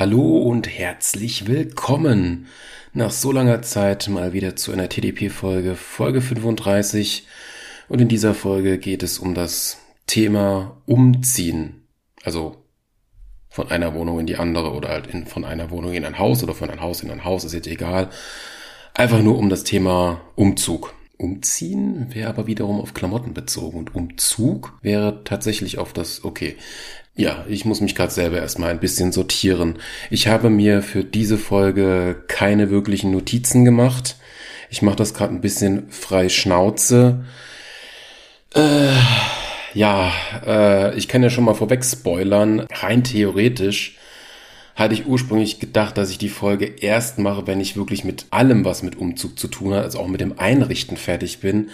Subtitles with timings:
[0.00, 2.46] Hallo und herzlich willkommen
[2.94, 7.26] nach so langer Zeit mal wieder zu einer TDP-Folge, Folge 35.
[7.86, 9.76] Und in dieser Folge geht es um das
[10.06, 11.86] Thema Umziehen.
[12.24, 12.64] Also
[13.50, 16.42] von einer Wohnung in die andere oder halt in, von einer Wohnung in ein Haus
[16.42, 18.08] oder von ein Haus in ein Haus, ist jetzt egal.
[18.94, 20.94] Einfach nur um das Thema Umzug.
[21.18, 26.56] Umziehen wäre aber wiederum auf Klamotten bezogen und Umzug wäre tatsächlich auf das, okay,
[27.20, 29.78] ja, ich muss mich gerade selber erstmal ein bisschen sortieren.
[30.08, 34.16] Ich habe mir für diese Folge keine wirklichen Notizen gemacht.
[34.70, 37.24] Ich mache das gerade ein bisschen frei Schnauze.
[38.54, 38.88] Äh,
[39.74, 40.12] ja,
[40.46, 42.66] äh, ich kann ja schon mal vorweg spoilern.
[42.70, 43.98] Rein theoretisch
[44.80, 48.64] hatte ich ursprünglich gedacht, dass ich die Folge erst mache, wenn ich wirklich mit allem,
[48.64, 51.68] was mit Umzug zu tun hat, also auch mit dem Einrichten fertig bin.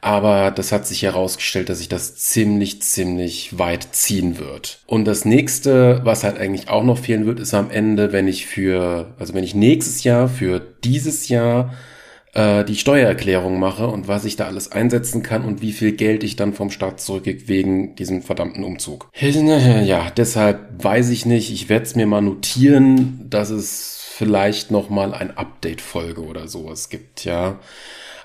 [0.00, 4.78] Aber das hat sich herausgestellt, dass sich das ziemlich, ziemlich weit ziehen wird.
[4.86, 8.46] Und das nächste, was halt eigentlich auch noch fehlen wird, ist am Ende, wenn ich
[8.46, 11.74] für, also wenn ich nächstes Jahr für dieses Jahr
[12.34, 16.24] äh, die Steuererklärung mache und was ich da alles einsetzen kann und wie viel Geld
[16.24, 19.08] ich dann vom Staat zurückkriege wegen diesem verdammten Umzug.
[19.84, 21.52] Ja, deshalb weiß ich nicht.
[21.52, 26.88] Ich werde es mir mal notieren, dass es vielleicht noch mal ein Update-Folge oder sowas
[26.88, 27.58] gibt, ja.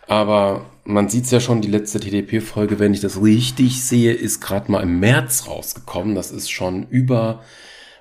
[0.07, 4.71] Aber man sieht's ja schon, die letzte TDP-Folge, wenn ich das richtig sehe, ist gerade
[4.71, 6.15] mal im März rausgekommen.
[6.15, 7.43] Das ist schon über,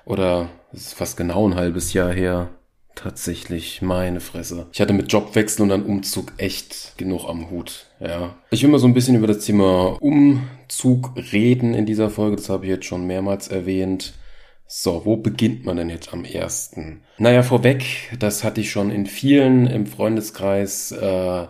[0.05, 2.49] oder es ist fast genau ein halbes Jahr her.
[2.95, 4.67] Tatsächlich, meine Fresse.
[4.73, 7.85] Ich hatte mit Jobwechsel und dann Umzug echt genug am Hut.
[7.99, 8.35] Ja.
[8.51, 12.35] Ich will mal so ein bisschen über das Thema Umzug reden in dieser Folge.
[12.35, 14.13] Das habe ich jetzt schon mehrmals erwähnt.
[14.67, 17.01] So, wo beginnt man denn jetzt am ersten?
[17.17, 21.47] Naja, vorweg, das hatte ich schon in vielen im Freundeskreis äh,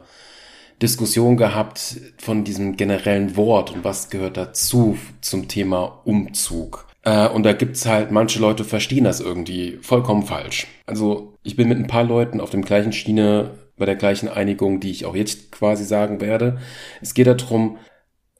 [0.82, 6.89] Diskussion gehabt von diesem generellen Wort und was gehört dazu zum Thema Umzug.
[7.04, 10.68] Äh, und da gibt's halt, manche Leute verstehen das irgendwie vollkommen falsch.
[10.86, 14.80] Also ich bin mit ein paar Leuten auf dem gleichen Schiene bei der gleichen Einigung,
[14.80, 16.60] die ich auch jetzt quasi sagen werde.
[17.02, 17.78] Es geht darum,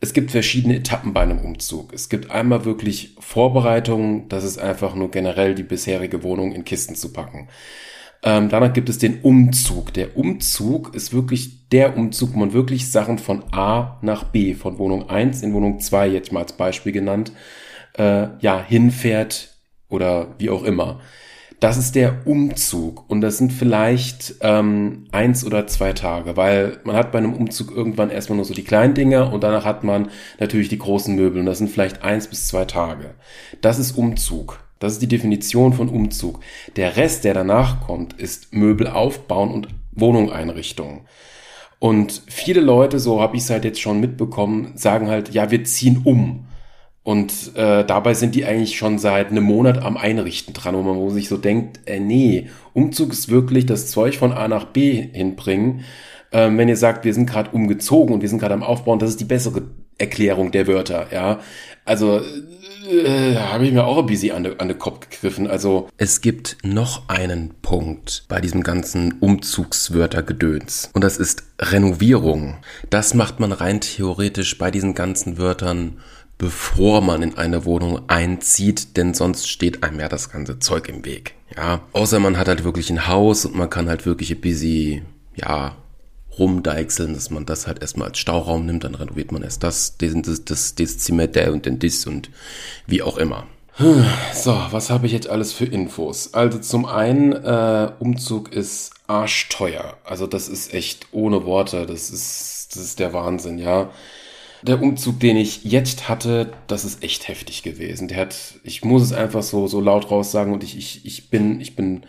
[0.02, 1.94] es gibt verschiedene Etappen bei einem Umzug.
[1.94, 6.96] Es gibt einmal wirklich Vorbereitungen, das ist einfach nur generell die bisherige Wohnung in Kisten
[6.96, 7.50] zu packen.
[8.22, 9.94] Ähm, danach gibt es den Umzug.
[9.94, 14.78] Der Umzug ist wirklich der Umzug, wo man wirklich Sachen von A nach B, von
[14.78, 17.32] Wohnung 1 in Wohnung 2 jetzt mal als Beispiel genannt,
[18.00, 19.56] äh, ja, hinfährt
[19.90, 21.00] oder wie auch immer.
[21.60, 26.96] Das ist der Umzug und das sind vielleicht ähm, eins oder zwei Tage, weil man
[26.96, 30.10] hat bei einem Umzug irgendwann erstmal nur so die kleinen Dinge und danach hat man
[30.40, 33.16] natürlich die großen Möbel und das sind vielleicht eins bis zwei Tage.
[33.60, 34.62] Das ist Umzug.
[34.80, 36.40] Das ist die Definition von Umzug.
[36.78, 40.32] Der Rest, der danach kommt, ist Möbel aufbauen und Wohnung
[41.80, 45.66] Und viele Leute, so habe ich es halt jetzt schon mitbekommen, sagen halt, ja, wir
[45.66, 46.46] ziehen um.
[47.04, 51.10] Und äh, dabei sind die eigentlich schon seit einem Monat am Einrichten dran, wo man
[51.12, 55.86] sich so denkt, äh, nee, Umzug ist wirklich das Zeug von A nach B hinbringen.
[56.32, 59.10] Ähm, wenn ihr sagt, wir sind gerade umgezogen und wir sind gerade am Aufbauen, das
[59.10, 59.64] ist die bessere
[59.98, 61.40] Erklärung der Wörter, ja.
[61.86, 62.22] Also
[62.90, 65.48] äh, habe ich mir auch ein bisschen an den, an den Kopf gegriffen.
[65.48, 72.58] Also es gibt noch einen Punkt bei diesem ganzen Umzugswörtergedöns und das ist Renovierung.
[72.90, 76.00] Das macht man rein theoretisch bei diesen ganzen Wörtern
[76.40, 81.06] bevor man in eine Wohnung einzieht, denn sonst steht einem ja das ganze Zeug im
[81.06, 81.36] Weg.
[81.56, 85.06] Ja, außer man hat halt wirklich ein Haus und man kann halt wirklich ein bisschen,
[85.36, 85.76] ja,
[86.40, 90.14] rumdeichseln, dass man das halt erstmal als Stauraum nimmt, dann renoviert man erst das, das,
[90.22, 92.32] das, das, das Zimmer, der und den Dis und
[92.88, 93.46] wie auch immer.
[94.34, 96.34] So, was habe ich jetzt alles für Infos?
[96.34, 99.98] Also zum einen, äh, Umzug ist arschteuer.
[100.06, 103.90] Also das ist echt ohne Worte, das ist, das ist der Wahnsinn, ja
[104.62, 108.08] der Umzug, den ich jetzt hatte, das ist echt heftig gewesen.
[108.08, 111.30] Der hat, ich muss es einfach so, so laut raus sagen und ich, ich, ich
[111.30, 112.06] bin, ich bin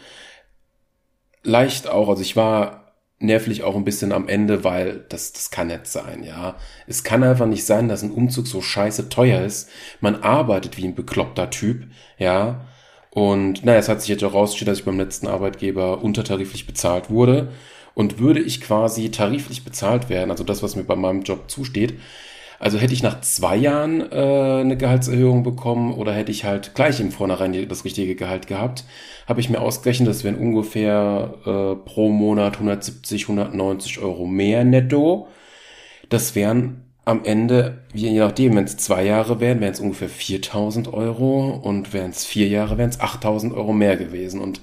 [1.42, 2.80] leicht auch, also ich war
[3.20, 6.56] nervlich auch ein bisschen am Ende, weil das, das kann nicht sein, ja.
[6.86, 9.68] Es kann einfach nicht sein, dass ein Umzug so scheiße teuer ist.
[10.00, 11.86] Man arbeitet wie ein bekloppter Typ,
[12.18, 12.66] ja.
[13.10, 17.10] Und naja, es hat sich jetzt auch rausgestellt, dass ich beim letzten Arbeitgeber untertariflich bezahlt
[17.10, 17.52] wurde.
[17.94, 21.94] Und würde ich quasi tariflich bezahlt werden, also das, was mir bei meinem Job zusteht,
[22.60, 27.00] also hätte ich nach zwei Jahren äh, eine Gehaltserhöhung bekommen oder hätte ich halt gleich
[27.00, 28.84] im Vornherein das richtige Gehalt gehabt,
[29.26, 35.26] habe ich mir ausgerechnet, das wären ungefähr äh, pro Monat 170, 190 Euro mehr netto.
[36.10, 40.92] Das wären am Ende, je nachdem, wenn es zwei Jahre wären, wären es ungefähr 4000
[40.92, 44.38] Euro und wären es vier Jahre, wären es 8000 Euro mehr gewesen.
[44.38, 44.60] Und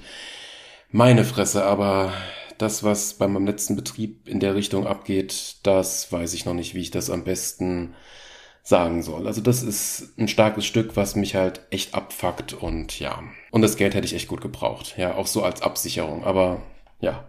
[0.92, 2.14] meine Fresse, aber
[2.58, 6.76] das, was bei meinem letzten Betrieb in der Richtung abgeht, das weiß ich noch nicht,
[6.76, 7.94] wie ich das am besten
[8.64, 9.28] sagen soll.
[9.28, 13.24] Also das ist ein starkes Stück, was mich halt echt abfuckt und ja.
[13.52, 14.96] Und das Geld hätte ich echt gut gebraucht.
[14.98, 16.26] Ja, auch so als Absicherung.
[16.26, 16.62] Aber
[17.00, 17.24] ja,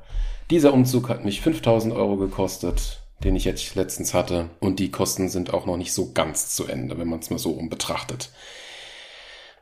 [0.50, 4.50] dieser Umzug hat mich 5000 Euro gekostet, den ich jetzt letztens hatte.
[4.58, 7.38] Und die Kosten sind auch noch nicht so ganz zu Ende, wenn man es mal
[7.38, 8.30] so rum betrachtet.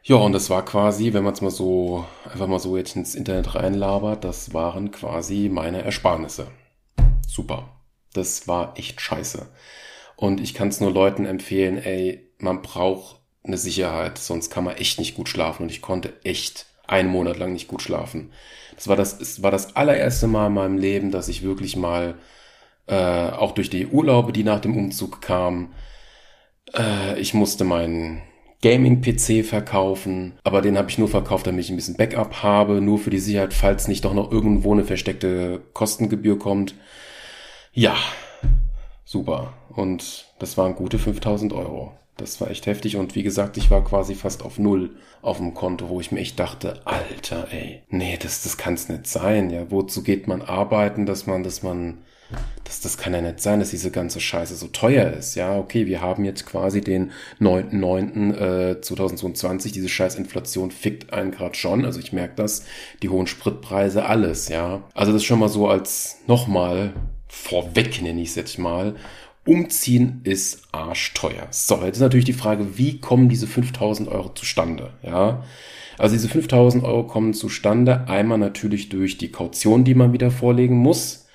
[0.08, 3.16] Ja, und das war quasi, wenn man es mal so, einfach mal so jetzt ins
[3.16, 6.46] Internet reinlabert, das waren quasi meine Ersparnisse.
[7.26, 7.80] Super.
[8.12, 9.48] Das war echt scheiße.
[10.14, 14.76] Und ich kann es nur Leuten empfehlen, ey, man braucht eine Sicherheit, sonst kann man
[14.76, 15.64] echt nicht gut schlafen.
[15.64, 18.32] Und ich konnte echt einen Monat lang nicht gut schlafen.
[18.76, 22.14] Das war das, es war das allererste Mal in meinem Leben, dass ich wirklich mal,
[22.86, 25.74] äh, auch durch die Urlaube, die nach dem Umzug kamen,
[26.78, 28.22] äh, ich musste meinen
[28.62, 32.98] Gaming-PC verkaufen, aber den habe ich nur verkauft, damit ich ein bisschen Backup habe, nur
[32.98, 36.74] für die Sicherheit, falls nicht doch noch irgendwo eine versteckte Kostengebühr kommt.
[37.72, 37.96] Ja,
[39.04, 39.52] super.
[39.68, 41.92] Und das waren gute 5000 Euro.
[42.16, 45.52] Das war echt heftig und wie gesagt, ich war quasi fast auf Null auf dem
[45.52, 49.50] Konto, wo ich mir echt dachte, Alter, ey, nee, das, das kann's nicht sein.
[49.50, 51.98] Ja, wozu geht man arbeiten, dass man, dass man
[52.64, 55.34] das, das kann ja nicht sein, dass diese ganze Scheiße so teuer ist.
[55.36, 61.54] Ja, okay, wir haben jetzt quasi den 9.9.2022, äh, diese scheiß Inflation fickt einen gerade
[61.54, 61.84] schon.
[61.84, 62.64] Also ich merke das,
[63.02, 64.82] die hohen Spritpreise, alles, ja.
[64.94, 66.92] Also das schon mal so als nochmal
[67.28, 68.96] vorweg, nenne ich es jetzt mal.
[69.44, 71.46] Umziehen ist arschteuer.
[71.50, 74.94] So, jetzt ist natürlich die Frage, wie kommen diese 5000 Euro zustande?
[75.04, 75.44] Ja,
[75.98, 80.76] also diese 5000 Euro kommen zustande einmal natürlich durch die Kaution, die man wieder vorlegen
[80.76, 81.25] muss.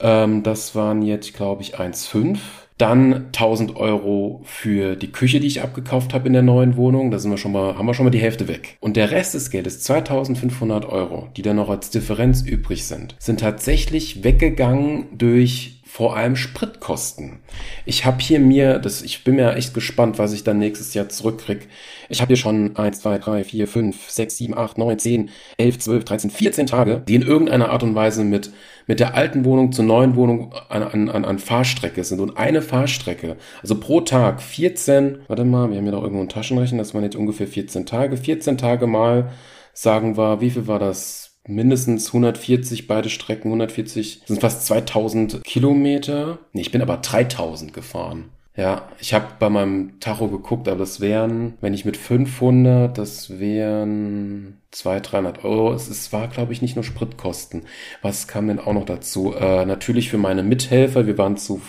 [0.00, 2.38] Ähm, das waren jetzt, glaube ich, 1,5.
[2.78, 7.10] Dann 1000 Euro für die Küche, die ich abgekauft habe in der neuen Wohnung.
[7.10, 8.76] Da sind wir schon mal, haben wir schon mal die Hälfte weg.
[8.80, 13.40] Und der Rest des Geldes, 2500 Euro, die dann noch als Differenz übrig sind, sind
[13.40, 17.38] tatsächlich weggegangen durch vor allem Spritkosten.
[17.86, 21.08] Ich habe hier mir, das, ich bin mir echt gespannt, was ich dann nächstes Jahr
[21.08, 21.66] zurückkrieg.
[22.10, 25.78] Ich habe hier schon 1, 2, 3, 4, 5, 6, 7, 8, 9, 10, 11,
[25.78, 28.52] 12, 13, 14 Tage, die in irgendeiner Art und Weise mit,
[28.86, 32.20] mit der alten Wohnung zur neuen Wohnung an, an, an, an Fahrstrecke sind.
[32.20, 36.28] Und eine Fahrstrecke, also pro Tag 14, warte mal, wir haben hier doch irgendwo einen
[36.28, 38.18] Taschenrechner, das waren jetzt ungefähr 14 Tage.
[38.18, 39.32] 14 Tage mal,
[39.72, 41.27] sagen wir, wie viel war das?
[41.48, 46.38] Mindestens 140 beide Strecken, 140, sind fast 2000 Kilometer.
[46.52, 48.26] Nee, ich bin aber 3000 gefahren.
[48.58, 53.38] Ja, ich habe bei meinem Tacho geguckt, aber das wären, wenn ich mit 500, das
[53.38, 55.72] wären 200, 300 Euro.
[55.72, 57.62] Es, es war, glaube ich, nicht nur Spritkosten.
[58.02, 59.32] Was kam denn auch noch dazu?
[59.32, 61.06] Äh, natürlich für meine Mithelfer.
[61.06, 61.60] Wir waren zu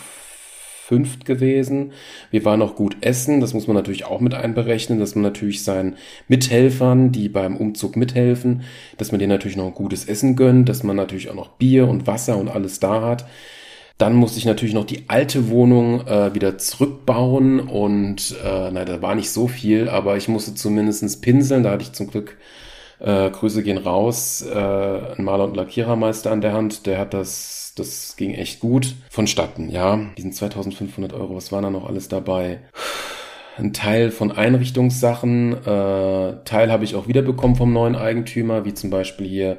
[0.90, 1.92] fünft gewesen.
[2.32, 5.62] Wir waren auch gut essen, das muss man natürlich auch mit einberechnen, dass man natürlich
[5.62, 5.94] seinen
[6.26, 8.62] Mithelfern, die beim Umzug mithelfen,
[8.98, 11.86] dass man denen natürlich noch ein gutes Essen gönnt, dass man natürlich auch noch Bier
[11.86, 13.24] und Wasser und alles da hat.
[13.98, 19.00] Dann musste ich natürlich noch die alte Wohnung äh, wieder zurückbauen und äh, nein, da
[19.00, 21.62] war nicht so viel, aber ich musste zumindestens pinseln.
[21.62, 22.36] Da hatte ich zum Glück
[23.00, 27.60] äh, Grüße gehen raus, äh, ein Maler und Lackierermeister an der Hand, der hat das
[27.76, 29.98] das ging echt gut vonstatten, ja.
[30.16, 32.60] Diesen 2500 Euro, was war da noch alles dabei?
[33.56, 38.90] Ein Teil von Einrichtungssachen, äh, Teil habe ich auch wiederbekommen vom neuen Eigentümer, wie zum
[38.90, 39.58] Beispiel hier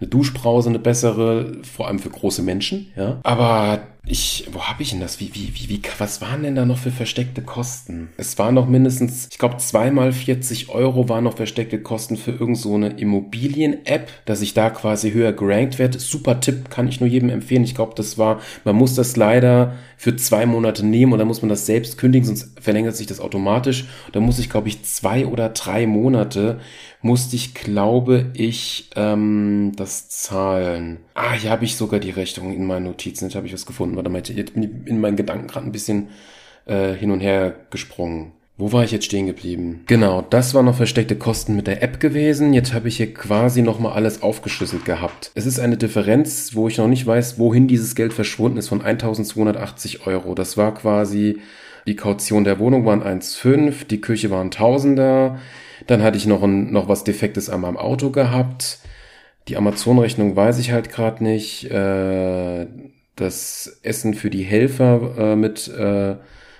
[0.00, 3.18] eine Duschbrause, eine bessere, vor allem für große Menschen, ja.
[3.22, 3.80] Aber
[4.10, 5.20] ich, wo habe ich denn das?
[5.20, 8.08] Wie, wie, wie, wie, was waren denn da noch für versteckte Kosten?
[8.16, 12.56] Es waren noch mindestens, ich glaube, zweimal 40 Euro waren noch versteckte Kosten für irgend
[12.56, 15.98] so Immobilien-App, dass ich da quasi höher gerankt werde.
[15.98, 17.64] Super Tipp, kann ich nur jedem empfehlen.
[17.64, 21.42] Ich glaube, das war, man muss das leider für zwei Monate nehmen und dann muss
[21.42, 23.86] man das selbst kündigen, sonst verlängert sich das automatisch.
[24.12, 26.60] Da muss ich, glaube ich, zwei oder drei Monate
[27.00, 30.98] musste ich, glaube ich, ähm, das zahlen.
[31.14, 33.26] Ah, hier habe ich sogar die Rechnung in meinen Notizen.
[33.26, 33.96] Jetzt habe ich was gefunden.
[33.96, 36.08] Warte mal, jetzt bin ich in meinen Gedanken gerade ein bisschen
[36.66, 38.32] äh, hin und her gesprungen.
[38.60, 39.84] Wo war ich jetzt stehen geblieben?
[39.86, 42.52] Genau, das waren noch versteckte Kosten mit der App gewesen.
[42.52, 45.30] Jetzt habe ich hier quasi nochmal alles aufgeschlüsselt gehabt.
[45.36, 48.82] Es ist eine Differenz, wo ich noch nicht weiß, wohin dieses Geld verschwunden ist, von
[48.82, 50.34] 1280 Euro.
[50.34, 51.38] Das war quasi
[51.86, 55.38] die Kaution der Wohnung waren 1,5, die Küche waren Tausender.
[55.86, 58.80] Dann hatte ich noch, ein, noch was Defektes an meinem Auto gehabt.
[59.48, 61.70] Die Amazon-Rechnung weiß ich halt gerade nicht.
[61.70, 62.66] Äh,
[63.20, 66.16] das Essen für die Helfer äh, mit, äh,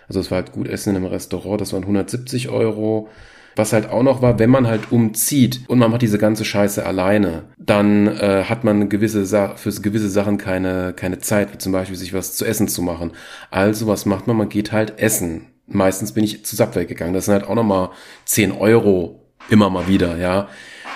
[0.08, 3.08] also es war halt gut Essen im Restaurant, das waren 170 Euro.
[3.56, 6.86] Was halt auch noch war, wenn man halt umzieht und man macht diese ganze Scheiße
[6.86, 11.72] alleine, dann äh, hat man gewisse Sa für gewisse Sachen keine, keine Zeit, wie zum
[11.72, 13.10] Beispiel sich was zu essen zu machen.
[13.50, 14.36] Also was macht man?
[14.36, 15.46] Man geht halt essen.
[15.68, 17.14] Meistens bin ich zu Subway gegangen.
[17.14, 17.90] Das sind halt auch nochmal
[18.24, 19.20] 10 Euro
[19.50, 20.48] immer mal wieder, ja.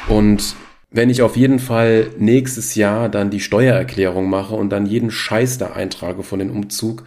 [0.09, 0.57] Und
[0.91, 5.59] wenn ich auf jeden Fall nächstes Jahr dann die Steuererklärung mache und dann jeden Scheiß
[5.59, 7.05] da eintrage von dem Umzug,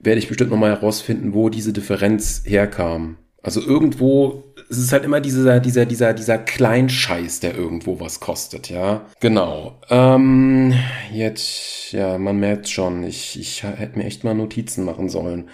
[0.00, 3.16] werde ich bestimmt nochmal herausfinden, wo diese Differenz herkam.
[3.42, 8.70] Also irgendwo, es ist halt immer dieser, dieser, dieser, dieser Kleinscheiß, der irgendwo was kostet,
[8.70, 9.06] ja.
[9.20, 9.80] Genau.
[9.90, 10.74] Ähm,
[11.12, 15.48] jetzt, ja, man merkt schon, ich, ich hätte mir echt mal Notizen machen sollen.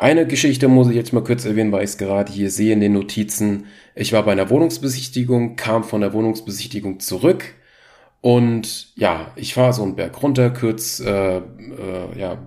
[0.00, 2.78] Eine Geschichte muss ich jetzt mal kurz erwähnen, weil ich es gerade hier sehe in
[2.78, 3.66] den Notizen.
[3.96, 7.56] Ich war bei einer Wohnungsbesichtigung, kam von der Wohnungsbesichtigung zurück
[8.20, 11.42] und ja, ich fahre so einen Berg runter, kurz äh, äh,
[12.16, 12.38] ja,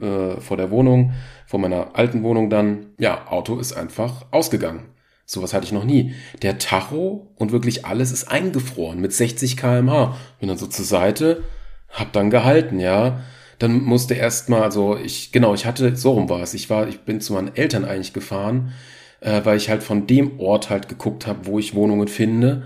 [0.00, 1.12] äh, vor der Wohnung,
[1.46, 2.86] vor meiner alten Wohnung dann.
[2.98, 4.86] Ja, Auto ist einfach ausgegangen.
[5.26, 6.14] Sowas hatte ich noch nie.
[6.40, 10.16] Der Tacho und wirklich alles ist eingefroren mit 60 kmh.
[10.40, 11.44] Bin dann so zur Seite,
[11.90, 13.20] hab dann gehalten, ja
[13.58, 16.54] dann musste erstmal, also ich, genau, ich hatte, so rum war es.
[16.54, 18.72] Ich war, ich bin zu meinen Eltern eigentlich gefahren,
[19.20, 22.64] äh, weil ich halt von dem Ort halt geguckt habe, wo ich Wohnungen finde.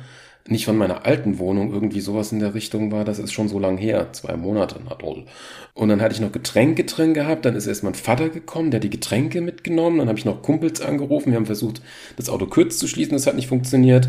[0.49, 3.61] Nicht von meiner alten Wohnung, irgendwie sowas in der Richtung war, das ist schon so
[3.61, 5.25] lang her, zwei Monate, na toll.
[5.73, 8.79] Und dann hatte ich noch Getränke drin gehabt, dann ist erst mein Vater gekommen, der
[8.79, 11.81] hat die Getränke mitgenommen, dann habe ich noch Kumpels angerufen, wir haben versucht,
[12.17, 14.09] das Auto kurz zu schließen, das hat nicht funktioniert.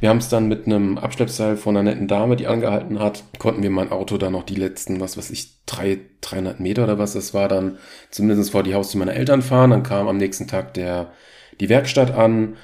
[0.00, 3.62] Wir haben es dann mit einem Abschleppseil von einer netten Dame, die angehalten hat, konnten
[3.62, 7.12] wir mein Auto dann noch die letzten, was weiß ich, drei, 300 Meter oder was
[7.12, 7.76] das war, dann
[8.10, 9.70] zumindest vor die Haustür meiner Eltern fahren.
[9.70, 11.12] Dann kam am nächsten Tag der,
[11.60, 12.56] die Werkstatt an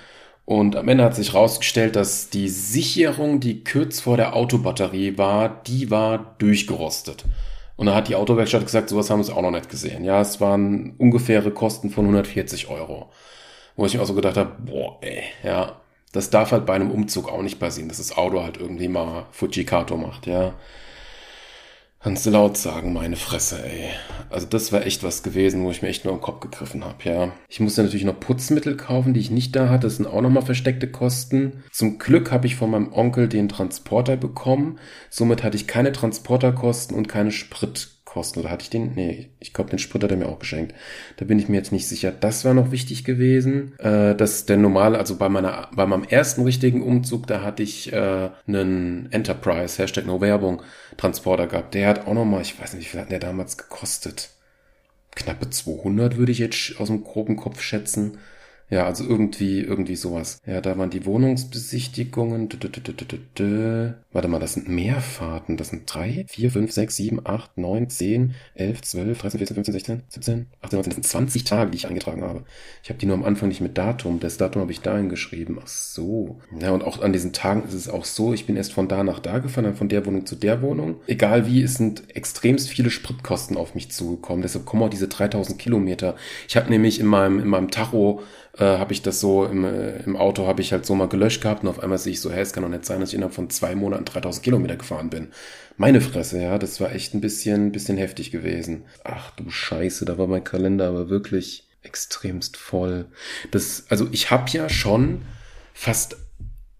[0.46, 5.60] und am Ende hat sich herausgestellt, dass die Sicherung, die kurz vor der Autobatterie war,
[5.66, 7.24] die war durchgerostet.
[7.76, 10.04] Und da hat die Autowerkstatt gesagt, sowas haben sie auch noch nicht gesehen.
[10.04, 13.10] Ja, es waren ungefähre Kosten von 140 Euro.
[13.76, 15.76] Wo ich mir auch so gedacht habe, boah, ey, ja,
[16.16, 19.26] das darf halt bei einem Umzug auch nicht passieren, dass das Auto halt irgendwie mal
[19.32, 20.54] Fujikato macht, ja.
[22.00, 23.90] Kannst du laut sagen, meine Fresse, ey.
[24.30, 27.02] Also das war echt was gewesen, wo ich mir echt nur im Kopf gegriffen habe,
[27.04, 27.32] ja.
[27.48, 29.88] Ich musste natürlich noch Putzmittel kaufen, die ich nicht da hatte.
[29.88, 31.64] Das sind auch nochmal versteckte Kosten.
[31.72, 34.78] Zum Glück habe ich von meinem Onkel den Transporter bekommen.
[35.10, 38.40] Somit hatte ich keine Transporterkosten und keine Sprit kosten.
[38.40, 38.94] Oder hatte ich den?
[38.94, 40.74] Nee, ich glaube, den Sprit hat er mir auch geschenkt.
[41.18, 42.10] Da bin ich mir jetzt nicht sicher.
[42.10, 43.78] Das war noch wichtig gewesen.
[43.78, 47.92] Äh, dass der normale, also bei meiner, bei meinem ersten richtigen Umzug, da hatte ich
[47.92, 50.62] äh, einen Enterprise, Hashtag No Werbung,
[50.96, 51.74] Transporter gehabt.
[51.74, 54.30] Der hat auch nochmal, ich weiß nicht, wie viel hat der damals gekostet?
[55.14, 58.18] Knappe 200 würde ich jetzt aus dem groben Kopf schätzen.
[58.68, 60.40] Ja, also irgendwie, irgendwie sowas.
[60.44, 62.48] Ja, da waren die Wohnungsbesichtigungen.
[64.12, 65.56] Warte mal, das sind mehr Fahrten.
[65.56, 69.72] Das sind drei, vier, fünf, sechs, sieben, acht, neun, zehn, elf, zwölf, dreizehn, vierzehn, fünfzehn,
[69.72, 70.90] sechzehn, siebzehn, achtzehn, neunzehn.
[70.90, 72.44] Das sind 20 Tage, die ich eingetragen habe.
[72.82, 74.18] Ich habe die nur am Anfang nicht mit Datum.
[74.18, 75.58] Das Datum habe ich dahin geschrieben.
[75.62, 76.40] Ach so.
[76.58, 79.04] Ja, und auch an diesen Tagen ist es auch so, ich bin erst von da
[79.04, 80.96] nach da gefahren, dann von der Wohnung zu der Wohnung.
[81.06, 84.42] Egal wie, es sind extremst viele Spritkosten auf mich zugekommen.
[84.42, 86.16] Deshalb kommen auch diese 3000 Kilometer.
[86.48, 88.22] Ich habe nämlich in meinem, in meinem Tacho
[88.58, 91.42] äh, habe ich das so im, äh, im Auto habe ich halt so mal gelöscht
[91.42, 93.14] gehabt und auf einmal sehe ich so, hey, es kann doch nicht sein, dass ich
[93.14, 95.28] innerhalb von zwei Monaten 3000 Kilometer gefahren bin.
[95.76, 98.84] Meine Fresse, ja, das war echt ein bisschen, bisschen heftig gewesen.
[99.04, 103.06] Ach du Scheiße, da war mein Kalender aber wirklich extremst voll.
[103.50, 105.22] Das, also ich habe ja schon
[105.74, 106.16] fast,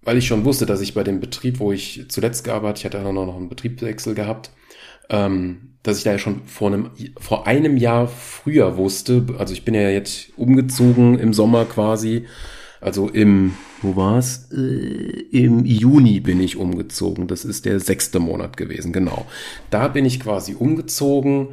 [0.02, 3.00] weil ich schon wusste, dass ich bei dem Betrieb, wo ich zuletzt gearbeitet, ich hatte
[3.12, 4.50] noch einen Betriebswechsel gehabt,
[5.11, 9.64] ähm, dass ich da ja schon vor einem, vor einem Jahr früher wusste, also ich
[9.64, 12.24] bin ja jetzt umgezogen im Sommer quasi,
[12.80, 14.48] also im, wo war's?
[14.52, 14.56] Äh,
[15.30, 17.26] Im Juni bin ich umgezogen.
[17.26, 19.26] Das ist der sechste Monat gewesen, genau.
[19.70, 21.48] Da bin ich quasi umgezogen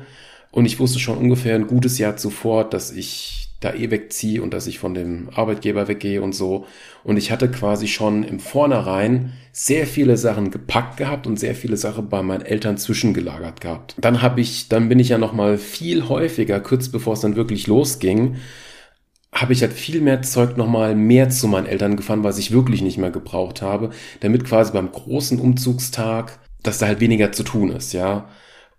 [0.51, 4.53] und ich wusste schon ungefähr ein gutes Jahr zuvor, dass ich da eh wegziehe und
[4.53, 6.65] dass ich von dem Arbeitgeber weggehe und so.
[7.03, 11.77] Und ich hatte quasi schon im Vornherein sehr viele Sachen gepackt gehabt und sehr viele
[11.77, 13.95] Sachen bei meinen Eltern zwischengelagert gehabt.
[13.99, 17.67] Dann habe ich, dann bin ich ja noch viel häufiger, kurz bevor es dann wirklich
[17.67, 18.35] losging,
[19.33, 22.81] habe ich halt viel mehr Zeug nochmal mehr zu meinen Eltern gefahren, was ich wirklich
[22.81, 23.89] nicht mehr gebraucht habe,
[24.19, 28.29] damit quasi beim großen Umzugstag, dass da halt weniger zu tun ist, ja.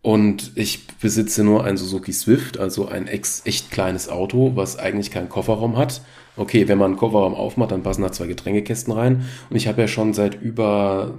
[0.04, 5.10] Und ich besitze nur ein Suzuki Swift, also ein ex echt kleines Auto, was eigentlich
[5.10, 6.02] keinen Kofferraum hat.
[6.36, 9.24] Okay, wenn man einen Kofferraum aufmacht, dann passen da zwei Getränkekästen rein.
[9.48, 11.14] Und ich habe ja schon seit über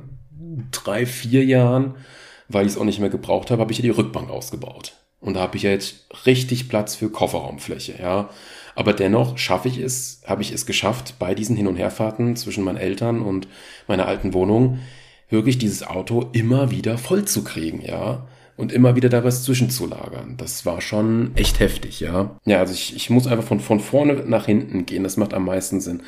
[0.69, 1.95] drei, vier Jahren,
[2.47, 4.93] weil ich es auch nicht mehr gebraucht habe, habe ich ja die Rückbank ausgebaut.
[5.19, 8.29] Und da habe ich ja jetzt richtig Platz für Kofferraumfläche, ja.
[8.75, 12.63] Aber dennoch schaffe ich es, habe ich es geschafft, bei diesen Hin- und Herfahrten zwischen
[12.63, 13.47] meinen Eltern und
[13.87, 14.77] meiner alten Wohnung
[15.31, 18.27] wirklich dieses Auto immer wieder voll zu kriegen, ja
[18.57, 20.35] und immer wieder da was zwischenzulagern.
[20.37, 22.39] Das war schon echt heftig, ja.
[22.45, 25.03] Ja, also ich, ich muss einfach von, von vorne nach hinten gehen.
[25.03, 26.03] Das macht am meisten Sinn.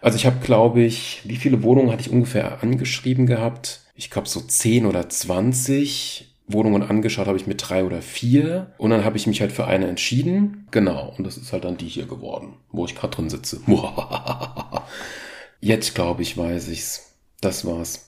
[0.00, 3.80] Also ich habe, glaube ich, wie viele Wohnungen hatte ich ungefähr angeschrieben gehabt?
[3.94, 8.72] Ich glaube so 10 oder 20 Wohnungen angeschaut habe ich mit drei oder vier.
[8.78, 10.66] Und dann habe ich mich halt für eine entschieden.
[10.70, 11.14] Genau.
[11.16, 13.60] Und das ist halt dann die hier geworden, wo ich gerade drin sitze.
[15.60, 17.14] Jetzt glaube ich, weiß ich's.
[17.40, 18.07] Das war's.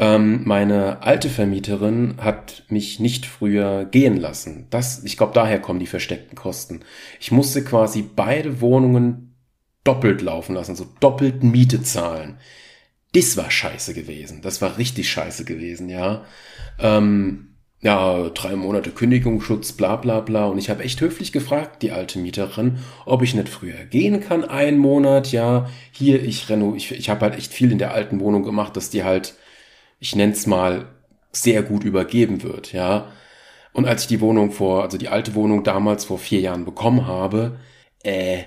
[0.00, 4.66] Ähm, meine alte Vermieterin hat mich nicht früher gehen lassen.
[4.70, 6.80] Das, ich glaube, daher kommen die versteckten Kosten.
[7.20, 9.36] Ich musste quasi beide Wohnungen
[9.84, 12.38] doppelt laufen lassen, so doppelt Miete zahlen.
[13.12, 14.40] Das war scheiße gewesen.
[14.40, 16.24] Das war richtig scheiße gewesen, ja.
[16.78, 20.46] Ähm, ja, drei Monate Kündigungsschutz, bla bla bla.
[20.46, 24.44] Und ich habe echt höflich gefragt, die alte Mieterin, ob ich nicht früher gehen kann,
[24.44, 25.68] einen Monat, ja.
[25.92, 28.88] Hier, ich reno, ich, ich habe halt echt viel in der alten Wohnung gemacht, dass
[28.88, 29.34] die halt,
[30.00, 30.86] ich nenn's mal,
[31.32, 33.12] sehr gut übergeben wird, ja.
[33.72, 37.06] Und als ich die Wohnung vor, also die alte Wohnung damals vor vier Jahren bekommen
[37.06, 37.60] habe,
[38.02, 38.42] äh,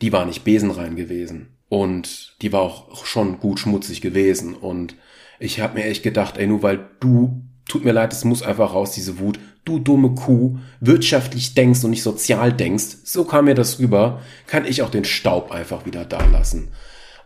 [0.00, 1.56] die war nicht besenrein gewesen.
[1.68, 4.54] Und die war auch schon gut schmutzig gewesen.
[4.54, 4.94] Und
[5.40, 8.74] ich habe mir echt gedacht, ey, nur weil du tut mir leid, es muss einfach
[8.74, 9.38] raus, diese Wut.
[9.64, 14.64] Du dumme Kuh, wirtschaftlich denkst und nicht sozial denkst, so kam mir das rüber, kann
[14.64, 16.72] ich auch den Staub einfach wieder da lassen.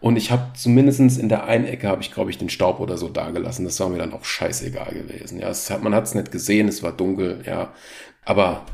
[0.04, 2.98] Und ich habe zumindestens in der einen Ecke habe ich, glaube ich, den Staub oder
[2.98, 3.64] so da gelassen.
[3.64, 5.40] Das war mir dann auch scheißegal gewesen.
[5.40, 7.72] Ja, hat, man hat es nicht gesehen, es war dunkel, ja.
[8.22, 8.66] Aber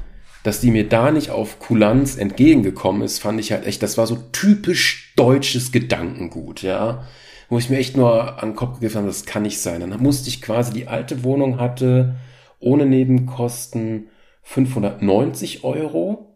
[0.42, 4.08] dass die mir da nicht auf Kulanz entgegengekommen ist, fand ich halt echt, das war
[4.08, 7.04] so typisch deutsches Gedankengut, ja
[7.48, 9.80] wo ich mir echt nur an den Kopf gegriffen habe, das kann nicht sein.
[9.80, 12.14] Dann musste ich quasi, die alte Wohnung hatte
[12.60, 14.08] ohne Nebenkosten
[14.42, 16.29] 590 Euro.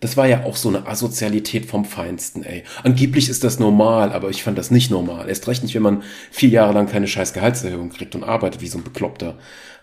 [0.00, 2.64] Das war ja auch so eine Asozialität vom Feinsten, ey.
[2.82, 5.28] Angeblich ist das normal, aber ich fand das nicht normal.
[5.28, 8.66] Erst recht nicht, wenn man vier Jahre lang keine scheiß Gehaltserhöhung kriegt und arbeitet wie
[8.66, 9.36] so ein Bekloppter.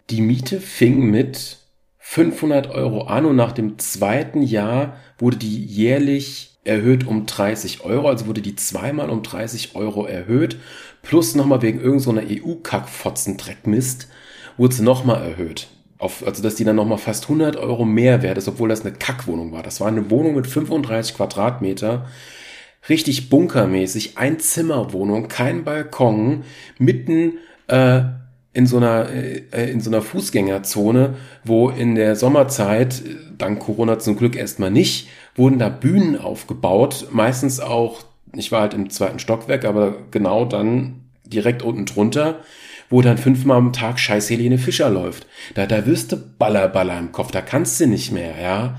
[0.10, 1.60] Die Miete fing mit
[2.00, 8.08] 500 Euro an und nach dem zweiten Jahr wurde die jährlich erhöht um 30 Euro,
[8.08, 10.58] also wurde die zweimal um 30 Euro erhöht,
[11.02, 14.08] plus nochmal wegen irgendeiner so EU-Kackfotzen-Dreckmist
[14.58, 15.68] wurde sie nochmal erhöht.
[16.00, 18.94] Auf, also dass die dann nochmal fast 100 Euro mehr wert ist, obwohl das eine
[18.94, 19.64] Kackwohnung war.
[19.64, 22.06] Das war eine Wohnung mit 35 Quadratmeter,
[22.88, 26.44] richtig bunkermäßig, Einzimmerwohnung, kein Balkon,
[26.78, 28.02] mitten äh,
[28.54, 33.02] in so einer äh, in so einer Fußgängerzone, wo in der Sommerzeit
[33.38, 38.02] dank Corona zum Glück erstmal nicht wurden da Bühnen aufgebaut, meistens auch,
[38.34, 42.40] ich war halt im zweiten Stockwerk, aber genau dann direkt unten drunter,
[42.90, 45.28] wo dann fünfmal am Tag scheiß Helene Fischer läuft.
[45.56, 48.78] Da, da wirst du Baller, Baller im Kopf, da kannst du nicht mehr, ja.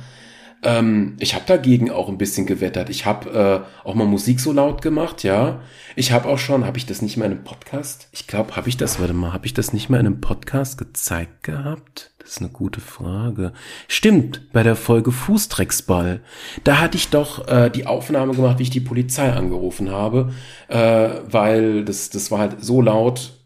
[0.63, 2.91] Ähm, ich habe dagegen auch ein bisschen gewettert.
[2.91, 5.61] Ich habe äh, auch mal Musik so laut gemacht, ja.
[5.95, 8.09] Ich habe auch schon, habe ich das nicht mal in einem Podcast?
[8.13, 10.79] Ich glaube, habe ich das, warte mal, habe ich das nicht mal in einem Podcast
[10.79, 12.11] gezeigt gehabt?
[12.19, 13.53] Das ist eine gute Frage.
[13.87, 16.21] Stimmt, bei der Folge Fußdrecksball.
[16.65, 20.33] Da hatte ich doch äh, die Aufnahme gemacht, wie ich die Polizei angerufen habe,
[20.69, 23.38] äh, weil das, das war halt so laut,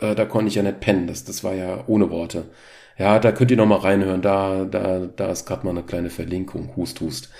[0.00, 1.06] äh, da konnte ich ja nicht pennen.
[1.06, 2.46] Das, das war ja ohne Worte.
[2.98, 4.22] Ja, da könnt ihr noch mal reinhören.
[4.22, 6.76] Da, da, da ist gerade mal eine kleine Verlinkung.
[6.76, 7.30] Hust, hust.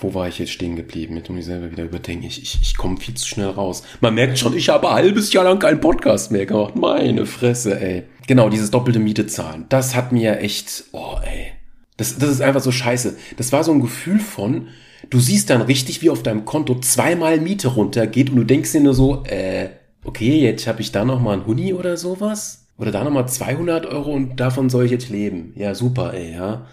[0.00, 1.16] Wo war ich jetzt stehen geblieben?
[1.16, 2.24] Jetzt muss ich selber wieder überdenken.
[2.24, 3.82] Ich, ich, ich komme viel zu schnell raus.
[4.00, 6.74] Man merkt schon, ich habe ein halbes Jahr lang keinen Podcast mehr gemacht.
[6.74, 8.04] Meine Fresse, ey.
[8.26, 9.66] Genau, dieses doppelte Miete zahlen.
[9.68, 11.52] Das hat mir echt, oh, ey.
[11.98, 13.16] Das, das ist einfach so scheiße.
[13.36, 14.68] Das war so ein Gefühl von,
[15.10, 18.80] du siehst dann richtig, wie auf deinem Konto zweimal Miete runtergeht und du denkst dir
[18.80, 19.68] nur so, äh,
[20.04, 22.66] okay, jetzt habe ich da noch mal ein Huni oder sowas.
[22.76, 25.52] Oder da noch mal 200 Euro und davon soll ich jetzt leben.
[25.56, 26.66] Ja, super, ey, ja.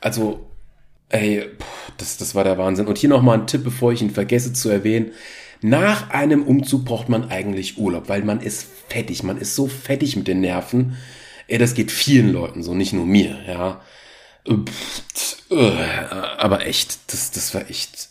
[0.00, 0.52] Also,
[1.12, 1.44] Ey,
[1.98, 2.86] das, das war der Wahnsinn.
[2.86, 5.12] Und hier nochmal ein Tipp, bevor ich ihn vergesse zu erwähnen.
[5.60, 9.22] Nach einem Umzug braucht man eigentlich Urlaub, weil man ist fettig.
[9.22, 10.96] Man ist so fettig mit den Nerven.
[11.48, 13.82] Ey, das geht vielen Leuten so, nicht nur mir, ja.
[16.38, 18.08] Aber echt, das, das war echt.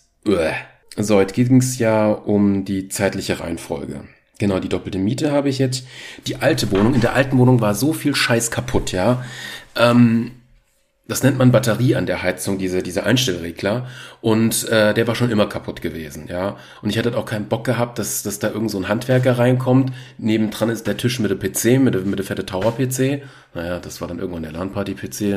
[0.96, 4.04] So, jetzt ging es ja um die zeitliche Reihenfolge.
[4.42, 5.86] Genau, die doppelte Miete habe ich jetzt.
[6.26, 9.24] Die alte Wohnung, in der alten Wohnung war so viel Scheiß kaputt, ja.
[9.76, 10.32] Ähm,
[11.08, 13.86] das nennt man Batterie an der Heizung, diese, diese Einstellregler.
[14.20, 16.58] Und äh, der war schon immer kaputt gewesen, ja.
[16.82, 19.94] Und ich hatte auch keinen Bock gehabt, dass, dass da irgend so ein Handwerker reinkommt.
[20.18, 23.22] Nebendran ist der Tisch mit dem PC, mit dem, mit dem fette Tower-PC.
[23.54, 25.36] Naja, das war dann irgendwann der LAN-Party-PC,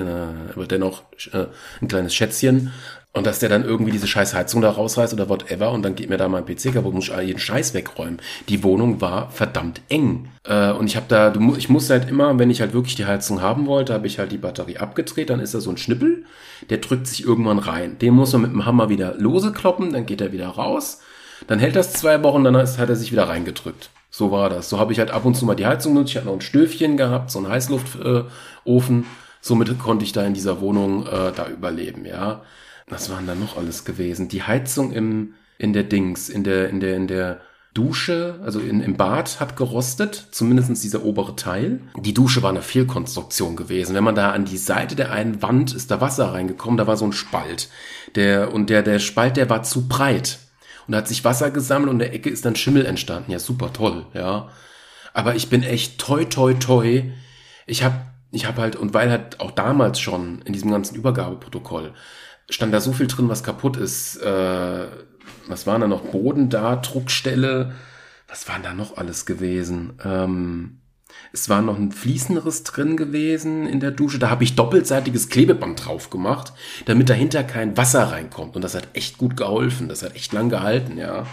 [0.54, 1.02] aber dennoch
[1.34, 1.44] äh,
[1.82, 2.72] ein kleines Schätzchen.
[3.16, 6.10] Und dass der dann irgendwie diese scheiß Heizung da rausreißt oder whatever und dann geht
[6.10, 8.18] mir da mein PC kaputt, muss ich jeden Scheiß wegräumen.
[8.48, 10.30] Die Wohnung war verdammt eng.
[10.42, 13.06] Äh, und ich habe da, du, ich musste halt immer, wenn ich halt wirklich die
[13.06, 16.24] Heizung haben wollte, habe ich halt die Batterie abgedreht, dann ist da so ein Schnippel,
[16.70, 17.98] der drückt sich irgendwann rein.
[18.00, 21.00] Den muss man mit dem Hammer wieder lose kloppen, dann geht er wieder raus.
[21.46, 23.90] Dann hält das zwei Wochen, dann hat er sich wieder reingedrückt.
[24.10, 24.68] So war das.
[24.68, 26.10] So habe ich halt ab und zu mal die Heizung benutzt.
[26.10, 29.00] Ich hatte noch ein Stöfchen gehabt, so einen Heißluftofen.
[29.02, 29.06] Äh,
[29.40, 32.40] Somit konnte ich da in dieser Wohnung äh, da überleben, ja.
[32.86, 34.28] Was waren da noch alles gewesen?
[34.28, 37.40] Die Heizung im, in der Dings, in der, in der, in der
[37.74, 41.80] Dusche, also in, im Bad hat gerostet, zumindestens dieser obere Teil.
[41.98, 43.96] Die Dusche war eine Fehlkonstruktion gewesen.
[43.96, 46.96] Wenn man da an die Seite der einen Wand ist da Wasser reingekommen, da war
[46.96, 47.68] so ein Spalt.
[48.14, 50.38] Der, und der, der Spalt, der war zu breit.
[50.86, 53.32] Und da hat sich Wasser gesammelt und in der Ecke ist dann Schimmel entstanden.
[53.32, 54.50] Ja, super toll, ja.
[55.12, 57.02] Aber ich bin echt toi toi toi.
[57.66, 57.96] Ich habe
[58.30, 61.94] ich habe halt, und weil halt auch damals schon in diesem ganzen Übergabeprotokoll
[62.48, 64.16] stand da so viel drin, was kaputt ist.
[64.16, 64.86] Äh,
[65.46, 66.02] was waren da noch?
[66.02, 67.72] Boden da, Druckstelle.
[68.28, 69.94] Was waren da noch alles gewesen?
[70.04, 70.80] Ähm,
[71.32, 74.18] es war noch ein Fliesenriss drin gewesen in der Dusche.
[74.18, 76.52] Da habe ich doppelseitiges Klebeband drauf gemacht,
[76.86, 78.56] damit dahinter kein Wasser reinkommt.
[78.56, 79.88] Und das hat echt gut geholfen.
[79.88, 81.26] Das hat echt lang gehalten, ja.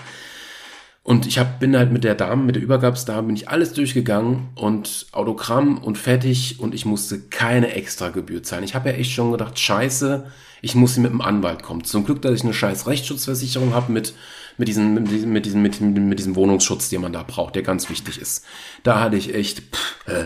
[1.03, 4.49] Und ich hab, bin halt mit der Dame, mit der Übergabsdame, bin ich alles durchgegangen
[4.53, 8.63] und Autogramm und fertig und ich musste keine extra Gebühr zahlen.
[8.63, 10.25] Ich habe ja echt schon gedacht, scheiße,
[10.61, 11.83] ich muss mit dem Anwalt kommen.
[11.83, 14.13] Zum Glück, dass ich eine scheiß Rechtsschutzversicherung habe mit,
[14.57, 17.63] mit, diesem, mit, diesem, mit, diesem, mit, mit diesem Wohnungsschutz, den man da braucht, der
[17.63, 18.45] ganz wichtig ist.
[18.83, 20.25] Da hatte ich echt pff, äh,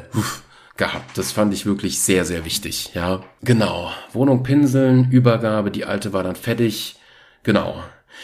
[0.76, 1.18] gehabt.
[1.18, 2.92] Das fand ich wirklich sehr, sehr wichtig.
[2.94, 3.92] Ja, genau.
[4.12, 6.98] Wohnung pinseln, Übergabe, die alte war dann fertig.
[7.44, 7.82] Genau.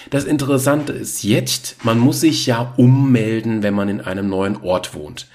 [0.09, 4.93] Das Interessante ist jetzt, man muss sich ja ummelden, wenn man in einem neuen Ort
[4.95, 5.27] wohnt.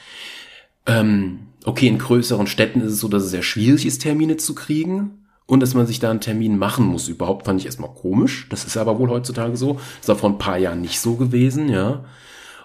[0.86, 4.54] Ähm, okay, in größeren Städten ist es so, dass es sehr schwierig ist, Termine zu
[4.54, 7.08] kriegen und dass man sich da einen Termin machen muss.
[7.08, 8.48] Überhaupt fand ich erstmal komisch.
[8.50, 9.80] Das ist aber wohl heutzutage so.
[10.00, 12.04] Das war vor ein paar Jahren nicht so gewesen, ja.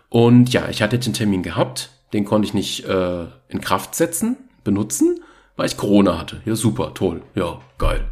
[0.10, 1.92] Und ja, ich hatte den Termin gehabt.
[2.14, 5.22] Den konnte ich nicht äh, in Kraft setzen, benutzen,
[5.56, 6.42] weil ich Corona hatte.
[6.46, 7.22] Ja, super, toll.
[7.36, 8.06] Ja, geil.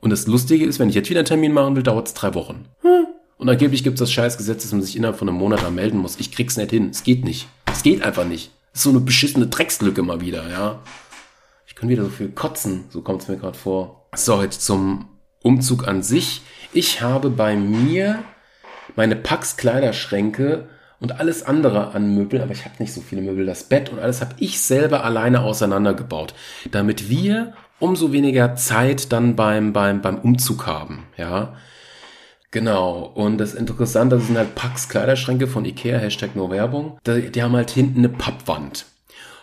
[0.00, 2.34] Und das Lustige ist, wenn ich jetzt wieder einen Termin machen will, dauert es drei
[2.34, 2.64] Wochen.
[2.80, 3.06] Hm.
[3.42, 6.20] Und angeblich gibt es das Scheißgesetz, dass man sich innerhalb von einem Monat melden muss.
[6.20, 6.90] Ich krieg's nicht hin.
[6.90, 7.48] Es geht nicht.
[7.72, 8.52] Es geht einfach nicht.
[8.70, 10.78] Das ist so eine beschissene Dreckslücke mal wieder, ja.
[11.66, 14.06] Ich kann wieder so viel kotzen, so kommt es mir gerade vor.
[14.14, 15.08] So, jetzt zum
[15.42, 16.42] Umzug an sich.
[16.72, 18.20] Ich habe bei mir
[18.94, 20.68] meine Pax Kleiderschränke
[21.00, 23.98] und alles andere an Möbeln, aber ich habe nicht so viele Möbel, das Bett und
[23.98, 26.32] alles habe ich selber alleine auseinandergebaut,
[26.70, 31.56] damit wir umso weniger Zeit dann beim beim beim Umzug haben, ja.
[32.52, 33.10] Genau.
[33.14, 36.98] Und das Interessante, sind halt Pax Kleiderschränke von Ikea, Hashtag nur Werbung.
[37.06, 38.86] Die, die haben halt hinten eine Pappwand.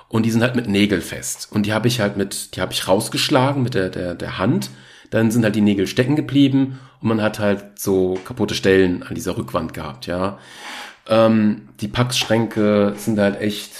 [0.08, 1.50] Und die sind halt mit Nägel fest.
[1.52, 4.70] Und die habe ich halt mit, die habe ich rausgeschlagen mit der, der, der Hand.
[5.10, 9.16] Dann sind halt die Nägel stecken geblieben und man hat halt so kaputte Stellen an
[9.16, 10.38] dieser Rückwand gehabt, ja.
[11.08, 13.72] Ähm, die Packschränke sind halt echt,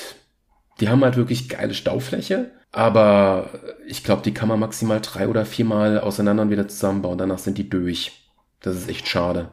[0.80, 2.50] die haben halt wirklich geile Staufläche.
[2.72, 3.50] Aber
[3.88, 7.18] ich glaube, die kann man maximal drei oder viermal auseinander und wieder zusammenbauen.
[7.18, 8.19] Danach sind die durch.
[8.62, 9.52] Das ist echt schade.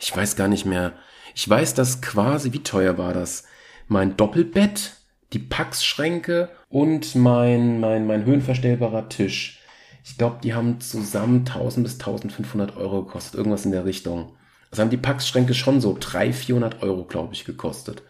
[0.00, 0.92] Ich weiß gar nicht mehr.
[1.34, 3.44] Ich weiß, dass quasi, wie teuer war das?
[3.88, 4.92] Mein Doppelbett
[5.34, 9.60] die Packschränke und mein, mein, mein höhenverstellbarer Tisch.
[10.04, 14.36] Ich glaube, die haben zusammen 1000 bis 1500 Euro gekostet, irgendwas in der Richtung.
[14.70, 18.02] Also haben die Packschränke schon so 300, 400 Euro, glaube ich, gekostet.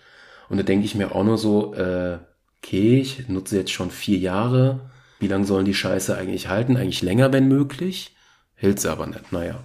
[0.48, 2.18] Und da denke ich mir auch nur so, äh,
[2.58, 4.90] okay, ich nutze jetzt schon vier Jahre.
[5.20, 6.76] Wie lange sollen die Scheiße eigentlich halten?
[6.76, 8.14] Eigentlich länger, wenn möglich.
[8.54, 9.62] Hält sie aber nicht, naja.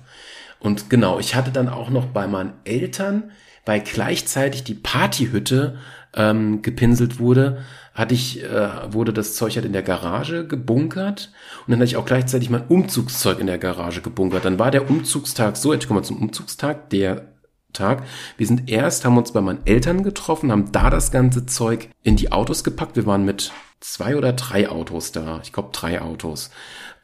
[0.59, 3.31] Und genau, ich hatte dann auch noch bei meinen Eltern,
[3.65, 5.77] weil gleichzeitig die Partyhütte
[6.15, 11.31] ähm, gepinselt wurde, hatte ich, äh, wurde das Zeug halt in der Garage gebunkert
[11.65, 14.45] und dann hatte ich auch gleichzeitig mein Umzugszeug in der Garage gebunkert.
[14.45, 17.27] Dann war der Umzugstag so, jetzt kommen wir zum Umzugstag, der
[17.73, 18.03] Tag.
[18.37, 22.15] Wir sind erst, haben uns bei meinen Eltern getroffen, haben da das ganze Zeug in
[22.15, 22.95] die Autos gepackt.
[22.95, 25.39] Wir waren mit zwei oder drei Autos da.
[25.43, 26.49] Ich glaube drei Autos.